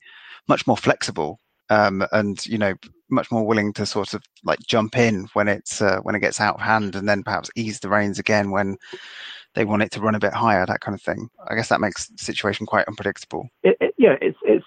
much 0.48 0.66
more 0.66 0.77
flexible 0.77 1.40
um, 1.70 2.07
and 2.12 2.44
you 2.46 2.59
know 2.59 2.74
much 3.11 3.31
more 3.31 3.46
willing 3.46 3.72
to 3.72 3.87
sort 3.87 4.14
of 4.14 4.22
like 4.44 4.59
jump 4.66 4.96
in 4.96 5.29
when 5.35 5.48
it's 5.48 5.81
uh, 5.81 6.00
when 6.03 6.14
it 6.14 6.20
gets 6.20 6.40
out 6.40 6.57
of 6.57 6.61
hand, 6.61 6.96
and 6.96 7.09
then 7.09 7.22
perhaps 7.22 7.50
ease 7.57 7.81
the 7.81 7.88
reins 7.88 8.18
again 8.18 8.50
when 8.50 8.77
they 9.55 9.64
want 9.64 9.83
it 9.83 9.90
to 9.92 10.00
run 10.00 10.14
a 10.14 10.20
bit 10.20 10.33
higher, 10.33 10.66
that 10.66 10.81
kind 10.81 10.94
of 10.94 11.03
thing. 11.03 11.29
I 11.48 11.55
guess 11.55 11.68
that 11.68 11.81
makes 11.81 12.09
the 12.09 12.18
situation 12.18 12.66
quite 12.66 12.88
unpredictable. 12.88 13.48
It, 13.62 13.77
it, 13.81 13.94
yeah, 13.98 14.16
it's 14.20 14.38
it's 14.42 14.66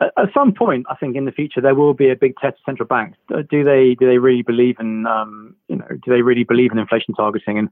at 0.00 0.32
some 0.32 0.52
point, 0.52 0.86
I 0.88 0.94
think 0.94 1.16
in 1.16 1.24
the 1.24 1.32
future 1.32 1.60
there 1.60 1.74
will 1.74 1.94
be 1.94 2.10
a 2.10 2.16
big 2.16 2.36
test 2.36 2.54
of 2.54 2.64
central 2.64 2.86
banks. 2.86 3.18
Uh, 3.34 3.42
do 3.48 3.64
they 3.64 3.96
do 3.98 4.06
they 4.06 4.18
really 4.18 4.42
believe 4.42 4.76
in 4.78 5.06
um, 5.06 5.56
you 5.68 5.76
know 5.76 5.86
do 5.88 6.10
they 6.10 6.22
really 6.22 6.44
believe 6.44 6.72
in 6.72 6.78
inflation 6.78 7.14
targeting? 7.14 7.58
And 7.58 7.68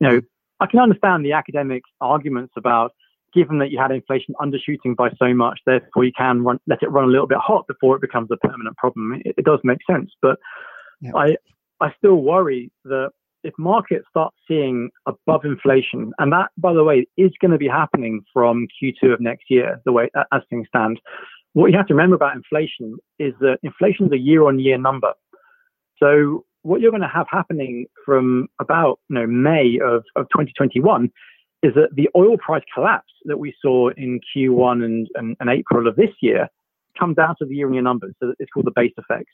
you 0.00 0.08
know 0.08 0.20
I 0.60 0.66
can 0.66 0.78
understand 0.78 1.24
the 1.24 1.32
academic 1.32 1.82
arguments 2.00 2.54
about 2.56 2.92
given 3.34 3.58
that 3.58 3.72
you 3.72 3.78
had 3.78 3.90
inflation 3.90 4.34
undershooting 4.40 4.94
by 4.96 5.10
so 5.18 5.34
much, 5.34 5.58
therefore 5.66 6.04
you 6.04 6.12
can 6.16 6.44
run, 6.44 6.60
let 6.68 6.82
it 6.82 6.90
run 6.90 7.04
a 7.04 7.10
little 7.10 7.26
bit 7.26 7.38
hot 7.38 7.66
before 7.66 7.96
it 7.96 8.00
becomes 8.00 8.28
a 8.30 8.36
permanent 8.36 8.76
problem. 8.76 9.20
It, 9.24 9.34
it 9.36 9.44
does 9.44 9.58
make 9.64 9.78
sense, 9.90 10.12
but 10.22 10.38
yeah. 11.00 11.10
I 11.16 11.36
I 11.80 11.92
still 11.98 12.16
worry 12.16 12.70
that 12.84 13.10
if 13.42 13.52
markets 13.58 14.06
start 14.08 14.32
seeing 14.48 14.90
above 15.06 15.44
inflation, 15.44 16.12
and 16.18 16.32
that, 16.32 16.50
by 16.56 16.72
the 16.72 16.84
way, 16.84 17.06
is 17.16 17.32
going 17.40 17.50
to 17.50 17.58
be 17.58 17.68
happening 17.68 18.24
from 18.32 18.66
Q2 18.82 19.12
of 19.12 19.20
next 19.20 19.50
year, 19.50 19.82
the 19.84 19.92
way 19.92 20.08
as 20.32 20.42
things 20.48 20.66
stand, 20.68 21.00
what 21.54 21.70
you 21.70 21.76
have 21.76 21.86
to 21.86 21.94
remember 21.94 22.16
about 22.16 22.36
inflation 22.36 22.96
is 23.18 23.32
that 23.40 23.58
inflation 23.62 24.06
is 24.06 24.12
a 24.12 24.18
year 24.18 24.46
on 24.46 24.58
year 24.58 24.76
number. 24.76 25.12
So 25.98 26.44
what 26.62 26.80
you're 26.80 26.90
going 26.90 27.02
to 27.02 27.08
have 27.08 27.26
happening 27.30 27.86
from 28.04 28.48
about 28.60 28.98
you 29.08 29.14
know, 29.14 29.26
May 29.26 29.78
of, 29.82 30.02
of 30.16 30.26
2021 30.30 31.10
is 31.62 31.72
that 31.74 31.88
the 31.94 32.08
oil 32.16 32.36
price 32.38 32.62
collapse 32.74 33.12
that 33.24 33.38
we 33.38 33.54
saw 33.62 33.90
in 33.96 34.20
Q1 34.36 34.84
and, 34.84 35.08
and, 35.14 35.36
and 35.40 35.48
April 35.48 35.86
of 35.86 35.96
this 35.96 36.10
year 36.20 36.48
comes 36.98 37.18
out 37.18 37.36
of 37.40 37.48
the 37.48 37.54
year 37.54 37.66
on 37.66 37.74
year 37.74 37.82
numbers. 37.82 38.14
So 38.20 38.34
it's 38.38 38.50
called 38.50 38.66
the 38.66 38.72
base 38.74 38.92
effects. 38.98 39.32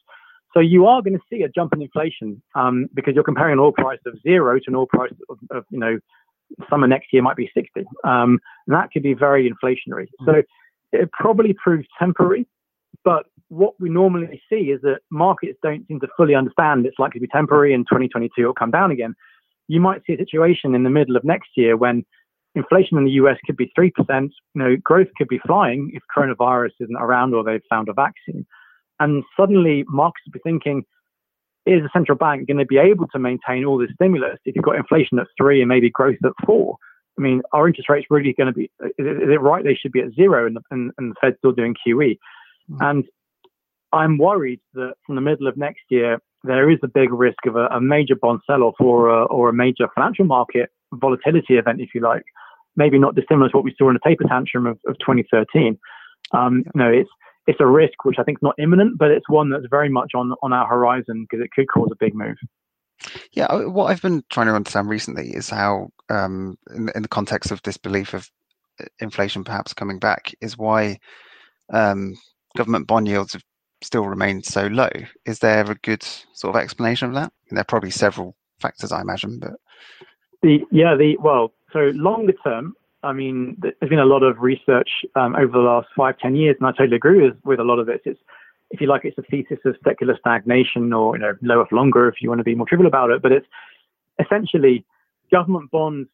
So 0.53 0.61
you 0.61 0.87
are 0.87 1.01
going 1.03 1.15
to 1.15 1.23
see 1.31 1.43
a 1.43 1.49
jump 1.49 1.73
in 1.73 1.81
inflation 1.81 2.43
um, 2.55 2.87
because 2.93 3.15
you're 3.15 3.25
comparing 3.25 3.55
an 3.55 3.59
oil 3.61 3.73
price 3.73 4.01
of 4.07 4.15
zero 4.23 4.59
to 4.59 4.65
an 4.67 4.75
oil 4.75 4.87
price 4.87 5.13
of, 5.29 5.39
of 5.51 5.65
you 5.71 5.79
know, 5.79 5.99
summer 6.69 6.87
next 6.87 7.13
year 7.13 7.23
might 7.23 7.37
be 7.37 7.51
60. 7.55 7.85
Um, 8.05 8.41
that 8.67 8.91
could 8.93 9.03
be 9.03 9.15
very 9.15 9.51
inflationary. 9.51 10.07
So 10.25 10.43
it 10.93 11.11
probably 11.13 11.55
proves 11.55 11.87
temporary, 11.99 12.47
but 13.05 13.27
what 13.49 13.75
we 13.81 13.91
normally 13.91 14.41
see 14.49 14.71
is 14.71 14.81
that 14.83 15.01
markets 15.11 15.59
don't 15.63 15.87
seem 15.89 16.01
to 16.01 16.09
fully 16.17 16.35
understand 16.35 16.87
it's 16.87 16.99
likely 16.99 17.19
to 17.19 17.27
be 17.27 17.31
temporary 17.33 17.75
in 17.75 17.81
2022 17.81 18.45
will 18.45 18.55
come 18.55 18.71
down 18.71 18.91
again. 18.91 19.15
You 19.67 19.81
might 19.81 20.03
see 20.07 20.15
a 20.15 20.19
situation 20.19 20.75
in 20.75 20.85
the 20.85 20.91
middle 20.91 21.17
of 21.17 21.25
next 21.25 21.51
year 21.57 21.77
when 21.77 22.05
inflation 22.55 22.97
in 22.97 23.05
the 23.05 23.11
US 23.13 23.39
could 23.45 23.57
be 23.57 23.73
3%, 23.79 23.91
you 24.09 24.31
know, 24.55 24.77
growth 24.83 25.09
could 25.19 25.29
be 25.29 25.41
flying 25.47 25.91
if 25.95 26.03
coronavirus 26.17 26.71
isn't 26.81 26.97
around 26.97 27.35
or 27.35 27.43
they've 27.43 27.61
found 27.69 27.89
a 27.89 27.93
vaccine. 27.93 28.47
And 29.01 29.25
suddenly 29.39 29.85
markets 29.89 30.27
will 30.27 30.33
be 30.33 30.41
thinking, 30.45 30.85
is 31.67 31.83
the 31.83 31.91
central 31.93 32.17
bank 32.17 32.47
going 32.47 32.59
to 32.59 32.67
be 32.67 32.79
able 32.79 33.07
to 33.09 33.19
maintain 33.19 33.65
all 33.65 33.79
this 33.79 33.91
stimulus 33.95 34.39
if 34.45 34.55
you've 34.55 34.65
got 34.65 34.77
inflation 34.77 35.19
at 35.19 35.27
three 35.37 35.61
and 35.61 35.69
maybe 35.69 35.91
growth 35.91 36.19
at 36.25 36.33
four? 36.45 36.77
I 37.19 37.23
mean, 37.23 37.43
are 37.53 37.67
interest 37.67 37.89
rates 37.89 38.07
really 38.11 38.33
going 38.33 38.47
to 38.47 38.53
be? 38.53 38.71
Is 38.81 38.91
it, 38.99 39.41
right 39.41 39.65
they 39.65 39.75
should 39.75 39.93
be 39.93 40.01
at 40.01 40.15
zero 40.15 40.47
and 40.47 40.57
the, 40.57 40.61
and, 40.71 40.93
and 40.99 41.11
the 41.11 41.15
Fed's 41.21 41.37
still 41.39 41.53
doing 41.53 41.75
QE? 41.75 42.19
Mm. 42.71 42.79
And 42.81 43.05
I'm 43.93 44.19
worried 44.19 44.61
that 44.75 44.95
from 45.07 45.17
the 45.17 45.21
middle 45.21 45.47
of 45.47 45.57
next 45.57 45.83
year 45.89 46.19
there 46.45 46.71
is 46.71 46.79
a 46.83 46.89
big 46.89 47.13
risk 47.13 47.45
of 47.47 47.57
a, 47.57 47.67
a 47.67 47.81
major 47.81 48.15
bond 48.15 48.41
sell-off 48.47 48.77
or 48.81 49.09
a, 49.09 49.25
or 49.27 49.51
a 49.51 49.53
major 49.53 49.89
financial 49.95 50.25
market 50.25 50.71
volatility 50.93 51.55
event, 51.55 51.81
if 51.81 51.91
you 51.95 52.01
like. 52.01 52.23
Maybe 52.77 52.99
not 52.99 53.15
dissimilar 53.15 53.51
to 53.51 53.57
what 53.57 53.65
we 53.65 53.75
saw 53.77 53.89
in 53.89 53.95
the 53.95 54.09
taper 54.09 54.25
tantrum 54.25 54.67
of, 54.67 54.79
of 54.87 54.97
2013. 55.01 55.79
Um, 56.33 56.59
you 56.59 56.79
know, 56.81 56.91
it's 56.91 57.11
it's 57.47 57.61
a 57.61 57.67
risk 57.67 58.05
which 58.05 58.17
I 58.19 58.23
think 58.23 58.39
is 58.39 58.43
not 58.43 58.55
imminent, 58.59 58.97
but 58.97 59.11
it's 59.11 59.29
one 59.29 59.51
that's 59.51 59.67
very 59.69 59.89
much 59.89 60.13
on 60.15 60.33
on 60.43 60.53
our 60.53 60.67
horizon 60.67 61.27
because 61.29 61.45
it 61.45 61.51
could 61.51 61.69
cause 61.69 61.89
a 61.91 61.97
big 61.99 62.15
move. 62.15 62.37
Yeah, 63.33 63.65
what 63.65 63.87
I've 63.87 64.03
been 64.03 64.23
trying 64.31 64.47
to 64.47 64.55
understand 64.55 64.89
recently 64.89 65.31
is 65.31 65.49
how, 65.49 65.91
um, 66.11 66.59
in, 66.75 66.91
in, 66.95 67.03
the 67.03 67.09
context 67.09 67.51
of 67.51 67.63
this 67.63 67.77
belief 67.77 68.15
of 68.15 68.31
inflation 68.99 69.45
perhaps 69.45 69.73
coming 69.73 69.99
back 69.99 70.35
is 70.41 70.59
why 70.59 70.99
um, 71.73 72.15
government 72.57 72.87
bond 72.87 73.09
yields 73.09 73.33
have 73.33 73.43
still 73.83 74.07
remained 74.07 74.45
so 74.45 74.67
low. 74.67 74.91
Is 75.25 75.39
there 75.39 75.71
a 75.71 75.75
good 75.77 76.03
sort 76.03 76.55
of 76.55 76.61
explanation 76.61 77.09
of 77.09 77.15
that? 77.15 77.33
And 77.49 77.57
there 77.57 77.63
are 77.63 77.65
probably 77.65 77.91
several 77.91 78.35
factors, 78.61 78.93
I 78.93 79.01
imagine, 79.01 79.39
but 79.39 79.53
the 80.43 80.59
yeah 80.71 80.95
the 80.97 81.17
well 81.19 81.53
so 81.73 81.91
longer 81.95 82.35
term. 82.45 82.75
I 83.03 83.13
mean, 83.13 83.57
there's 83.59 83.89
been 83.89 83.99
a 83.99 84.05
lot 84.05 84.23
of 84.23 84.41
research 84.41 84.91
um, 85.15 85.35
over 85.35 85.53
the 85.53 85.59
last 85.59 85.89
five, 85.97 86.19
ten 86.19 86.37
years, 86.37 86.57
and 86.61 86.67
I 86.67 86.73
totally 86.73 86.97
agree 86.97 87.23
with, 87.23 87.35
with 87.45 87.59
a 87.59 87.65
lot 87.65 87.79
of 87.79 87.89
it. 87.89 88.03
It's, 88.05 88.21
if 88.71 88.81
you 88.83 88.89
like, 88.89 89.07
it's 89.07 89.17
a 89.17 89.23
thesis 89.23 89.59
of 89.65 89.75
secular 89.83 90.19
stagnation, 90.21 90.93
or 90.93 91.17
you 91.17 91.23
know, 91.23 91.33
lower 91.41 91.65
for 91.67 91.77
longer, 91.77 92.09
if 92.09 92.17
you 92.21 92.29
want 92.29 92.41
to 92.41 92.45
be 92.45 92.55
more 92.55 92.67
trivial 92.67 92.87
about 92.87 93.09
it. 93.09 93.23
But 93.23 93.33
it's 93.33 93.47
essentially 94.19 94.85
government 95.33 95.71
bonds 95.71 96.09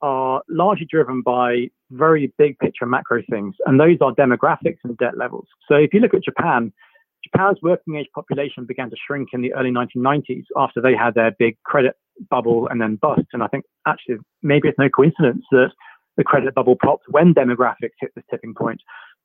are 0.00 0.42
largely 0.48 0.86
driven 0.88 1.22
by 1.22 1.68
very 1.90 2.32
big 2.38 2.58
picture 2.58 2.86
macro 2.86 3.22
things, 3.28 3.54
and 3.66 3.80
those 3.80 3.96
are 4.00 4.14
demographics 4.14 4.78
and 4.84 4.96
debt 4.98 5.16
levels. 5.16 5.46
So 5.68 5.74
if 5.74 5.92
you 5.92 6.00
look 6.00 6.14
at 6.14 6.22
Japan, 6.22 6.72
Japan's 7.24 7.58
working 7.62 7.96
age 7.96 8.06
population 8.14 8.64
began 8.64 8.90
to 8.90 8.96
shrink 9.06 9.30
in 9.32 9.42
the 9.42 9.52
early 9.54 9.70
1990s 9.70 10.44
after 10.56 10.80
they 10.80 10.94
had 10.94 11.14
their 11.14 11.32
big 11.38 11.56
credit 11.64 11.96
bubble 12.30 12.68
and 12.68 12.80
then 12.80 12.96
bust. 12.96 13.26
And 13.32 13.42
I 13.42 13.48
think 13.48 13.64
actually 13.86 14.16
maybe 14.42 14.68
it's 14.68 14.78
no 14.78 14.88
coincidence 14.88 15.44
that 15.50 15.70
the 16.16 16.24
credit 16.24 16.54
bubble 16.54 16.76
popped 16.82 17.04
when 17.08 17.34
demographics 17.34 17.98
hit 18.00 18.12
this 18.14 18.24
tipping 18.30 18.54
point. 18.54 18.80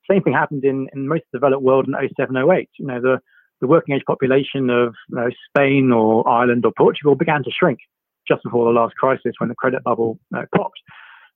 Same 0.10 0.22
thing 0.22 0.34
happened 0.34 0.66
in, 0.66 0.88
in 0.94 1.08
most 1.08 1.22
of 1.22 1.26
the 1.34 1.38
developed 1.40 1.64
world 1.64 1.88
in 1.88 1.94
07, 2.18 2.36
08. 2.36 2.70
You 2.78 2.88
know, 2.88 3.02
the, 3.02 3.20
the 3.62 3.68
working 3.68 3.96
age 3.96 4.04
population 4.06 4.70
of 4.70 4.94
you 5.10 5.16
know, 5.16 5.30
Spain 5.50 5.92
or 5.92 6.28
Ireland 6.28 6.66
or 6.66 6.74
Portugal 6.76 7.16
began 7.16 7.44
to 7.44 7.52
shrink 7.52 7.80
just 8.28 8.44
before 8.44 8.66
the 8.66 8.80
last 8.80 8.96
crisis 8.96 9.34
when 9.38 9.50
the 9.50 9.56
credit 9.56 9.84
bubble 9.84 10.20
uh, 10.36 10.44
popped. 10.56 10.80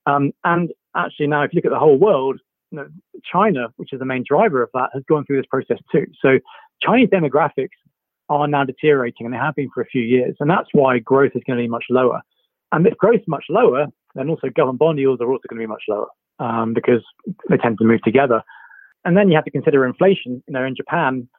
Um, 0.05 0.31
and 0.43 0.71
actually 0.95 1.27
now, 1.27 1.43
if 1.43 1.53
you 1.53 1.57
look 1.57 1.65
at 1.65 1.71
the 1.71 1.79
whole 1.79 1.97
world, 1.97 2.39
you 2.71 2.77
know, 2.77 2.87
China, 3.31 3.67
which 3.77 3.93
is 3.93 3.99
the 3.99 4.05
main 4.05 4.23
driver 4.27 4.61
of 4.61 4.69
that, 4.73 4.89
has 4.93 5.03
gone 5.07 5.25
through 5.25 5.37
this 5.37 5.45
process 5.49 5.77
too. 5.91 6.05
So 6.21 6.39
Chinese 6.81 7.09
demographics 7.09 7.77
are 8.29 8.47
now 8.47 8.63
deteriorating, 8.65 9.25
and 9.25 9.33
they 9.33 9.37
have 9.37 9.55
been 9.55 9.69
for 9.73 9.81
a 9.81 9.85
few 9.85 10.01
years, 10.01 10.35
and 10.39 10.49
that's 10.49 10.67
why 10.73 10.99
growth 10.99 11.31
is 11.35 11.43
going 11.45 11.57
to 11.57 11.63
be 11.63 11.67
much 11.67 11.85
lower. 11.89 12.21
And 12.71 12.85
if 12.85 12.97
growth 12.97 13.21
is 13.21 13.27
much 13.27 13.45
lower, 13.49 13.85
then 14.15 14.29
also 14.29 14.49
government 14.49 14.79
bond 14.79 14.99
yields 14.99 15.21
are 15.21 15.31
also 15.31 15.43
going 15.49 15.59
to 15.59 15.63
be 15.63 15.67
much 15.67 15.83
lower 15.87 16.07
um, 16.39 16.73
because 16.73 17.01
they 17.49 17.57
tend 17.57 17.77
to 17.77 17.85
move 17.85 18.01
together. 18.03 18.41
And 19.05 19.15
then 19.15 19.29
you 19.29 19.35
have 19.35 19.45
to 19.45 19.51
consider 19.51 19.85
inflation. 19.85 20.43
You 20.47 20.53
know, 20.53 20.65
in 20.65 20.75
Japan, 20.75 21.29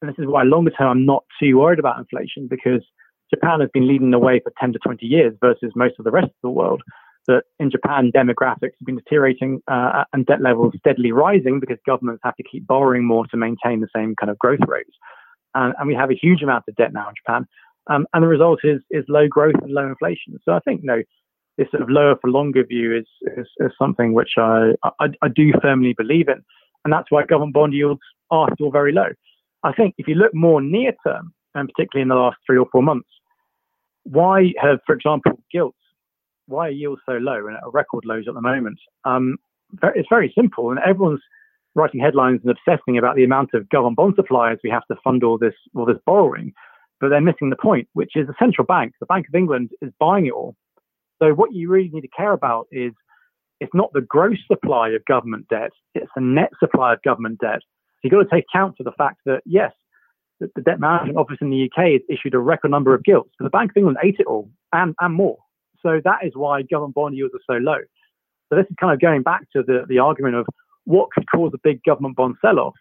and 0.00 0.10
this 0.10 0.18
is 0.18 0.26
why 0.26 0.44
longer 0.44 0.70
term 0.70 0.88
I'm 0.88 1.06
not 1.06 1.24
too 1.40 1.58
worried 1.58 1.80
about 1.80 1.98
inflation 1.98 2.46
because 2.48 2.82
Japan 3.32 3.60
has 3.60 3.70
been 3.72 3.86
leading 3.86 4.10
the 4.10 4.18
way 4.18 4.40
for 4.40 4.52
10 4.60 4.72
to 4.72 4.78
20 4.78 5.04
years 5.04 5.34
versus 5.40 5.72
most 5.74 5.94
of 5.98 6.04
the 6.04 6.10
rest 6.10 6.26
of 6.26 6.42
the 6.42 6.50
world 6.50 6.82
that 7.26 7.42
in 7.60 7.70
Japan, 7.70 8.10
demographics 8.12 8.74
have 8.78 8.86
been 8.86 8.96
deteriorating 8.96 9.60
uh, 9.68 10.04
and 10.12 10.26
debt 10.26 10.40
levels 10.40 10.72
steadily 10.78 11.12
rising 11.12 11.60
because 11.60 11.76
governments 11.86 12.22
have 12.24 12.34
to 12.36 12.42
keep 12.42 12.66
borrowing 12.66 13.04
more 13.04 13.26
to 13.26 13.36
maintain 13.36 13.80
the 13.80 13.88
same 13.94 14.14
kind 14.18 14.30
of 14.30 14.38
growth 14.38 14.60
rates. 14.66 14.94
And, 15.54 15.74
and 15.78 15.86
we 15.86 15.94
have 15.94 16.10
a 16.10 16.18
huge 16.20 16.42
amount 16.42 16.64
of 16.68 16.74
debt 16.76 16.92
now 16.92 17.08
in 17.08 17.14
Japan. 17.14 17.46
Um, 17.90 18.06
and 18.12 18.22
the 18.22 18.28
result 18.28 18.60
is, 18.64 18.80
is 18.90 19.04
low 19.08 19.28
growth 19.28 19.54
and 19.62 19.72
low 19.72 19.86
inflation. 19.86 20.38
So 20.44 20.52
I 20.52 20.60
think, 20.60 20.80
you 20.82 20.86
know, 20.86 21.02
this 21.58 21.70
sort 21.70 21.82
of 21.82 21.90
lower 21.90 22.16
for 22.20 22.30
longer 22.30 22.64
view 22.64 22.96
is, 22.96 23.06
is, 23.36 23.46
is 23.58 23.72
something 23.78 24.14
which 24.14 24.32
I, 24.38 24.72
I, 25.00 25.08
I 25.22 25.28
do 25.34 25.52
firmly 25.60 25.94
believe 25.96 26.28
in. 26.28 26.42
And 26.84 26.92
that's 26.92 27.10
why 27.10 27.24
government 27.24 27.54
bond 27.54 27.74
yields 27.74 28.00
are 28.30 28.48
still 28.54 28.70
very 28.70 28.92
low. 28.92 29.08
I 29.64 29.72
think 29.72 29.94
if 29.98 30.06
you 30.06 30.14
look 30.14 30.34
more 30.34 30.62
near 30.62 30.92
term, 31.06 31.34
and 31.54 31.68
particularly 31.68 32.02
in 32.02 32.08
the 32.08 32.14
last 32.14 32.36
three 32.46 32.58
or 32.58 32.66
four 32.70 32.82
months, 32.82 33.08
why 34.10 34.52
have, 34.60 34.78
for 34.86 34.94
example, 34.94 35.32
gilts 35.52 35.78
why 36.48 36.68
are 36.68 36.70
yields 36.70 37.02
so 37.06 37.12
low 37.12 37.46
and 37.46 37.56
at 37.56 37.62
record 37.72 38.04
lows 38.04 38.24
at 38.26 38.34
the 38.34 38.40
moment? 38.40 38.78
Um, 39.04 39.36
it's 39.94 40.08
very 40.08 40.32
simple, 40.36 40.70
and 40.70 40.80
everyone's 40.80 41.20
writing 41.74 42.00
headlines 42.00 42.40
and 42.42 42.50
obsessing 42.50 42.98
about 42.98 43.14
the 43.14 43.24
amount 43.24 43.50
of 43.54 43.68
government 43.68 43.96
bond 43.96 44.14
suppliers 44.16 44.58
we 44.64 44.70
have 44.70 44.86
to 44.90 44.96
fund 45.04 45.22
all 45.22 45.38
this 45.38 45.54
all 45.76 45.84
this 45.84 45.98
borrowing, 46.06 46.52
but 47.00 47.10
they're 47.10 47.20
missing 47.20 47.50
the 47.50 47.56
point, 47.56 47.86
which 47.92 48.12
is 48.16 48.26
the 48.26 48.34
central 48.38 48.64
bank, 48.66 48.94
the 48.98 49.06
Bank 49.06 49.26
of 49.28 49.34
England, 49.34 49.70
is 49.82 49.92
buying 50.00 50.26
it 50.26 50.32
all. 50.32 50.56
So 51.22 51.34
what 51.34 51.52
you 51.52 51.68
really 51.68 51.90
need 51.92 52.00
to 52.00 52.08
care 52.08 52.32
about 52.32 52.66
is 52.72 52.92
it's 53.60 53.74
not 53.74 53.92
the 53.92 54.00
gross 54.00 54.38
supply 54.46 54.90
of 54.90 55.04
government 55.04 55.46
debt, 55.48 55.70
it's 55.94 56.10
the 56.16 56.22
net 56.22 56.50
supply 56.58 56.94
of 56.94 57.02
government 57.02 57.38
debt. 57.40 57.60
So 57.60 58.00
you've 58.04 58.12
got 58.12 58.22
to 58.22 58.34
take 58.34 58.46
account 58.52 58.76
for 58.78 58.84
the 58.84 58.92
fact 58.92 59.18
that 59.26 59.42
yes, 59.44 59.72
the, 60.40 60.50
the 60.54 60.62
debt 60.62 60.80
management 60.80 61.18
office 61.18 61.38
in 61.40 61.50
the 61.50 61.64
UK 61.64 61.92
has 61.92 62.00
issued 62.08 62.34
a 62.34 62.38
record 62.38 62.70
number 62.70 62.94
of 62.94 63.04
gilts, 63.04 63.30
but 63.38 63.44
the 63.44 63.50
Bank 63.50 63.72
of 63.72 63.76
England 63.76 63.98
ate 64.02 64.16
it 64.18 64.26
all 64.26 64.50
and, 64.72 64.94
and 65.00 65.14
more. 65.14 65.38
So 65.82 66.00
that 66.04 66.24
is 66.24 66.32
why 66.34 66.62
government 66.62 66.94
bond 66.94 67.16
yields 67.16 67.34
are 67.34 67.54
so 67.54 67.58
low. 67.58 67.78
So 68.48 68.56
this 68.56 68.66
is 68.68 68.76
kind 68.80 68.92
of 68.92 69.00
going 69.00 69.22
back 69.22 69.42
to 69.52 69.62
the, 69.62 69.84
the 69.88 69.98
argument 69.98 70.34
of 70.34 70.46
what 70.84 71.10
could 71.12 71.24
cause 71.30 71.52
a 71.54 71.58
big 71.62 71.82
government 71.84 72.16
bond 72.16 72.36
sell-off. 72.40 72.74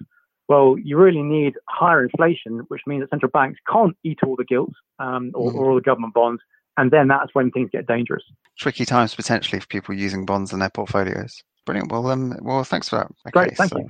Well, 0.47 0.77
you 0.81 0.97
really 0.97 1.23
need 1.23 1.55
higher 1.67 2.03
inflation, 2.03 2.59
which 2.69 2.81
means 2.87 3.01
that 3.03 3.09
central 3.09 3.29
banks 3.29 3.59
can't 3.69 3.97
eat 4.03 4.19
all 4.25 4.37
the 4.37 4.45
gilts 4.45 4.75
um, 4.97 5.31
or, 5.33 5.51
mm. 5.51 5.55
or 5.55 5.69
all 5.69 5.75
the 5.75 5.81
government 5.81 6.13
bonds, 6.13 6.41
and 6.77 6.89
then 6.89 7.09
that's 7.09 7.35
when 7.35 7.51
things 7.51 7.69
get 7.71 7.85
dangerous. 7.85 8.23
Tricky 8.57 8.85
times 8.85 9.13
potentially 9.13 9.59
for 9.59 9.67
people 9.67 9.93
using 9.93 10.25
bonds 10.25 10.53
in 10.53 10.59
their 10.59 10.69
portfolios. 10.69 11.43
Brilliant. 11.65 11.91
Well, 11.91 12.07
um, 12.07 12.37
well, 12.41 12.63
thanks 12.63 12.87
for 12.87 12.95
that. 12.95 13.07
Okay, 13.07 13.31
Great, 13.31 13.57
thank 13.57 13.71
so. 13.71 13.79
you. 13.79 13.89